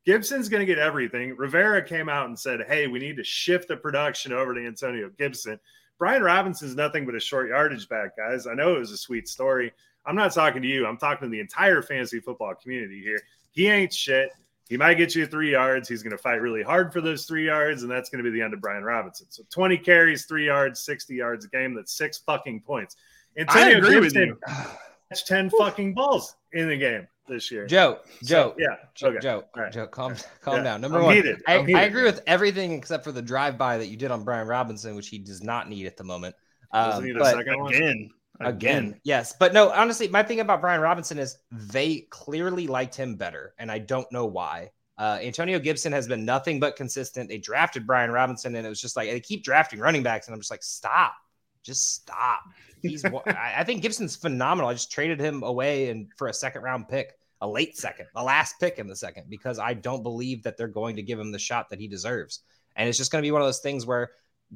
[0.09, 1.37] Gibson's going to get everything.
[1.37, 5.11] Rivera came out and said, hey, we need to shift the production over to Antonio
[5.19, 5.61] Gibson.
[5.99, 8.47] Brian Robinson's nothing but a short yardage back, guys.
[8.47, 9.71] I know it was a sweet story.
[10.07, 10.87] I'm not talking to you.
[10.87, 13.21] I'm talking to the entire fantasy football community here.
[13.51, 14.31] He ain't shit.
[14.71, 15.91] He might get you three yards.
[15.91, 18.35] He's going to fight really hard for those three yards, and that's going to be
[18.35, 19.27] the end of Brian Robinson.
[19.29, 21.75] So 20 carries, three yards, 60 yards a game.
[21.75, 22.97] That's six fucking points.
[23.37, 24.65] Antonio I agree Gibson, with you.
[25.11, 27.67] That's 10 fucking balls in the game this year.
[27.67, 29.19] Joe, Joe, so, yeah, Joe, okay.
[29.21, 29.73] Joe, right.
[29.73, 30.63] Joe, calm, calm yeah.
[30.63, 30.81] down.
[30.81, 34.11] Number I'm one, I, I, agree with everything except for the drive-by that you did
[34.11, 36.35] on Brian Robinson, which he does not need at the moment.
[36.73, 38.11] Um, but again,
[38.41, 39.71] again, yes, but no.
[39.71, 44.11] Honestly, my thing about Brian Robinson is they clearly liked him better, and I don't
[44.13, 44.71] know why.
[44.99, 47.29] Uh, Antonio Gibson has been nothing but consistent.
[47.29, 50.35] They drafted Brian Robinson, and it was just like they keep drafting running backs, and
[50.35, 51.15] I'm just like, stop,
[51.63, 52.43] just stop.
[52.83, 54.69] He's, I think Gibson's phenomenal.
[54.69, 58.23] I just traded him away and for a second round pick a late second, a
[58.23, 61.33] last pick in the second, because I don't believe that they're going to give him
[61.33, 62.41] the shot that he deserves.
[62.77, 64.11] And it's just going to be one of those things where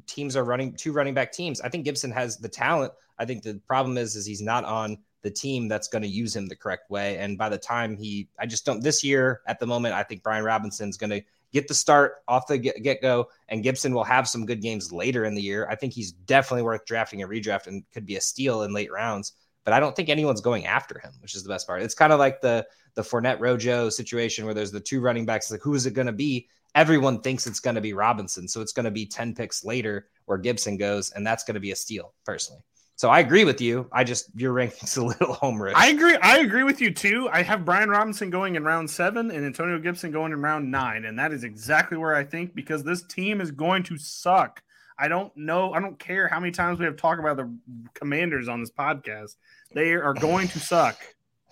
[0.06, 1.60] teams are running two running back teams.
[1.60, 2.92] I think Gibson has the talent.
[3.18, 6.34] I think the problem is is he's not on the team that's going to use
[6.34, 7.18] him the correct way.
[7.18, 8.82] And by the time he, I just don't.
[8.82, 11.22] This year, at the moment, I think Brian Robinson's going to
[11.52, 15.24] get the start off the get go, and Gibson will have some good games later
[15.24, 15.68] in the year.
[15.70, 18.90] I think he's definitely worth drafting a redraft and could be a steal in late
[18.90, 19.32] rounds
[19.64, 21.82] but I don't think anyone's going after him, which is the best part.
[21.82, 25.50] It's kind of like the the Fournette Rojo situation where there's the two running backs.
[25.50, 26.48] Like, who is it going to be?
[26.74, 30.08] Everyone thinks it's going to be Robinson, so it's going to be ten picks later
[30.26, 32.62] where Gibson goes, and that's going to be a steal, personally.
[32.96, 33.88] So I agree with you.
[33.92, 35.74] I just your rankings a little homerish.
[35.74, 36.16] I agree.
[36.16, 37.28] I agree with you too.
[37.32, 41.04] I have Brian Robinson going in round seven and Antonio Gibson going in round nine,
[41.04, 44.62] and that is exactly where I think because this team is going to suck.
[45.02, 45.72] I don't know.
[45.72, 47.52] I don't care how many times we have talked about the
[47.92, 49.34] Commanders on this podcast.
[49.74, 50.96] They are going to suck.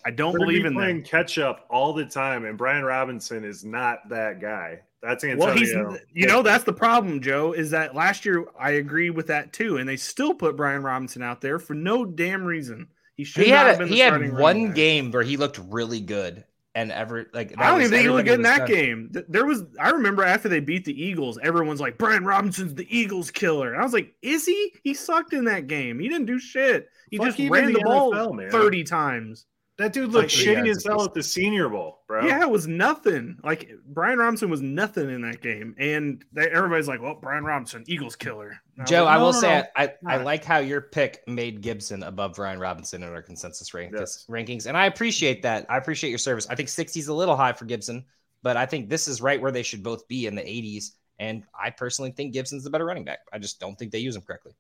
[0.06, 1.05] I don't We're believe in playing them.
[1.05, 4.82] catch up all the time, and Brian Robinson is not that guy.
[5.02, 5.47] That's Antonio.
[5.47, 5.72] Well, he's
[6.14, 7.52] you know that's the problem, Joe.
[7.52, 11.20] Is that last year I agree with that too, and they still put Brian Robinson
[11.22, 12.86] out there for no damn reason.
[13.16, 15.36] He should He not have had a, been the he had one game where he
[15.36, 16.44] looked really good,
[16.74, 18.68] and ever like I don't even think he looked good in that done.
[18.68, 19.12] game.
[19.28, 23.30] There was, I remember after they beat the Eagles, everyone's like, Brian Robinson's the Eagles
[23.30, 23.72] killer.
[23.72, 24.74] And I was like, is he?
[24.84, 25.98] He sucked in that game.
[25.98, 26.88] He didn't do shit.
[27.10, 29.47] He Fuck just even ran the, the ball NFL, 30 times.
[29.78, 32.26] That dude looked three shitty yards as hell at the Senior Bowl, bro.
[32.26, 33.38] Yeah, it was nothing.
[33.42, 35.74] Like Brian Robinson was nothing in that game.
[35.78, 38.60] And they, everybody's like, well, Brian Robinson, Eagles killer.
[38.81, 39.65] And was Joe, like, I will no, say no.
[39.77, 43.93] I, I like how your pick made Gibson above Brian Robinson in our consensus rank,
[43.94, 44.24] Yes.
[44.28, 45.66] rankings, and I appreciate that.
[45.69, 46.47] I appreciate your service.
[46.48, 48.07] I think 60 is a little high for Gibson,
[48.43, 50.93] but I think this is right where they should both be in the 80s.
[51.19, 53.19] And I personally think Gibson's the better running back.
[53.31, 54.55] I just don't think they use him correctly.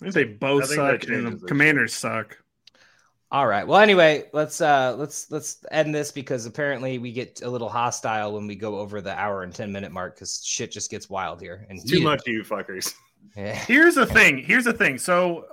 [0.00, 2.38] I think they both I think suck and the this commanders suck.
[3.30, 3.66] All right.
[3.66, 8.32] Well, anyway, let's uh let's let's end this because apparently we get a little hostile
[8.32, 11.42] when we go over the hour and 10 minute mark because shit just gets wild
[11.42, 11.66] here.
[11.68, 12.94] And Too much you fuckers.
[13.36, 13.54] Yeah.
[13.66, 14.38] Here's the thing.
[14.38, 14.98] Here's the thing.
[14.98, 15.46] So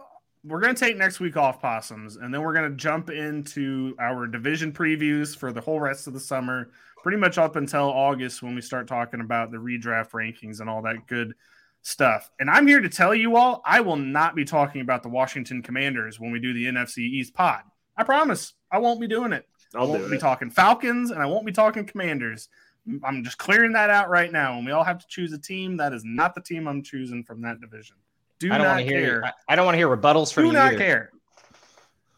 [0.44, 4.72] we're gonna take next week off, possums, and then we're gonna jump into our division
[4.72, 6.70] previews for the whole rest of the summer,
[7.04, 10.82] pretty much up until August when we start talking about the redraft rankings and all
[10.84, 11.34] that good
[11.82, 12.30] stuff.
[12.40, 15.62] And I'm here to tell you all, I will not be talking about the Washington
[15.62, 17.62] Commanders when we do the NFC East pod.
[17.98, 18.54] I promise.
[18.72, 19.48] I won't be doing it.
[19.76, 20.20] I I'll won't be it.
[20.20, 22.50] talking Falcons and I won't be talking Commanders.
[23.04, 24.56] I'm just clearing that out right now.
[24.56, 27.24] When we all have to choose a team, that is not the team I'm choosing
[27.24, 27.96] from that division.
[28.40, 29.26] Do I don't not want to hear care.
[29.26, 30.52] I, I don't want to hear rebuttals from you.
[30.52, 30.78] Do not either.
[30.78, 31.12] care.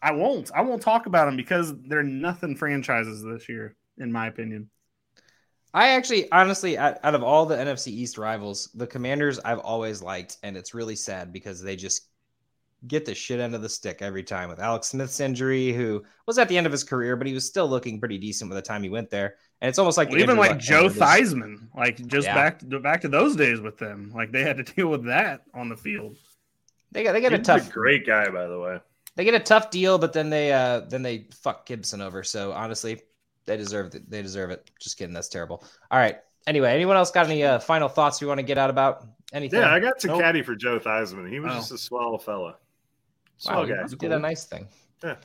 [0.02, 0.50] I won't.
[0.54, 4.70] I won't talk about them because they're nothing franchises this year, in my opinion.
[5.74, 10.38] I actually, honestly, out of all the NFC East rivals, the Commanders I've always liked,
[10.42, 12.08] and it's really sad because they just
[12.86, 14.48] get the shit end of the stick every time.
[14.48, 17.44] With Alex Smith's injury, who was at the end of his career, but he was
[17.46, 19.34] still looking pretty decent by the time he went there.
[19.60, 22.34] And it's almost like Well, even like Luck Joe Theismann, like just Yeah.
[22.34, 25.42] back to, back to those days with them, like they had to deal with that
[25.54, 26.16] on the field.
[26.92, 28.78] They got they get a He's tough a great guy, by the way.
[29.16, 32.22] they get a tough deal, but then they uh then they fuck Gibson over.
[32.22, 33.00] So honestly,
[33.46, 34.08] they deserve it.
[34.08, 34.70] They deserve it.
[34.80, 35.12] Just kidding.
[35.14, 35.64] That's terrible.
[35.90, 36.18] All right.
[36.46, 39.60] Anyway, anyone else got any uh, final thoughts you want to get out about anything?
[39.60, 40.20] Yeah, I got to Nope.
[40.20, 41.30] caddy for Joe Theismann.
[41.30, 41.56] He was Oh.
[41.56, 42.56] just a swell fella.
[43.44, 43.86] Wow, Swell you guy.
[43.98, 44.68] did a nice thing.
[45.02, 45.16] Yeah.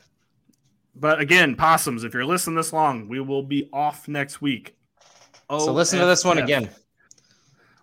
[0.96, 4.76] But again, possums, if you're listening this long, we will be off next week.
[5.50, 6.44] So listen to this one OFF.
[6.44, 6.70] again.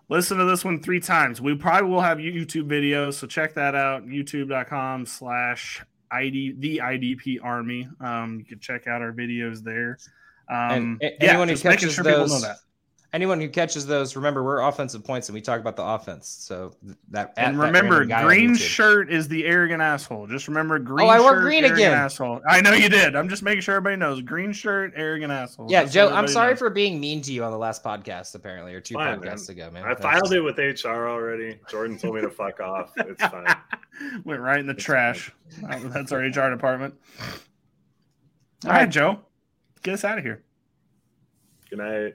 [0.08, 1.40] Listen to this one three times.
[1.40, 4.06] We probably will have YouTube videos, so check that out.
[4.06, 7.88] YouTube.com slash ID the IDP Army.
[8.00, 9.98] Um, you can check out our videos there.
[10.50, 12.56] Um, And a- yeah, anyone who just making catches sure people know those- that.
[13.14, 16.26] Anyone who catches those, remember we're offensive points and we talk about the offense.
[16.26, 16.72] So
[17.10, 20.26] that And remember, random guy on green shirt is the arrogant asshole.
[20.28, 21.06] Just remember, oh, green.
[21.06, 21.92] Oh, I wore shirt, green again.
[21.92, 22.40] Asshole.
[22.48, 23.14] I know you did.
[23.14, 24.22] I'm just making sure everybody knows.
[24.22, 25.70] Green shirt, arrogant asshole.
[25.70, 26.58] Yeah, Just so Joe, I'm sorry knows.
[26.60, 29.70] for being mean to you on the last podcast, apparently, or two Fine, podcasts ago,
[29.70, 29.84] man.
[29.84, 31.58] I filed just- it with HR already.
[31.68, 32.92] Jordan told me to fuck off.
[32.96, 33.44] It's fine.
[34.24, 35.30] Went right in the It's trash.
[35.68, 36.94] Uh, that's our HR department.
[37.20, 37.26] All
[38.64, 38.88] All right, right.
[38.88, 39.18] Joe,
[39.82, 40.42] get us out of here.
[41.68, 42.14] Good night.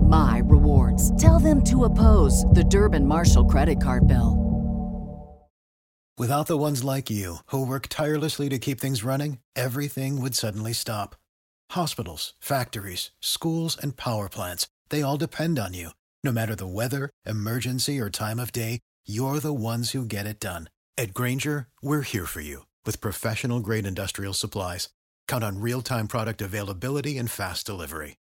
[0.11, 1.03] my rewards.
[1.19, 4.51] Tell them to oppose the Durbin Marshall credit card bill.
[6.17, 10.73] Without the ones like you, who work tirelessly to keep things running, everything would suddenly
[10.73, 11.15] stop.
[11.71, 15.89] Hospitals, factories, schools, and power plants, they all depend on you.
[16.23, 20.39] No matter the weather, emergency, or time of day, you're the ones who get it
[20.39, 20.69] done.
[20.95, 24.89] At Grainger, we're here for you with professional grade industrial supplies.
[25.27, 28.17] Count on real time product availability and fast delivery.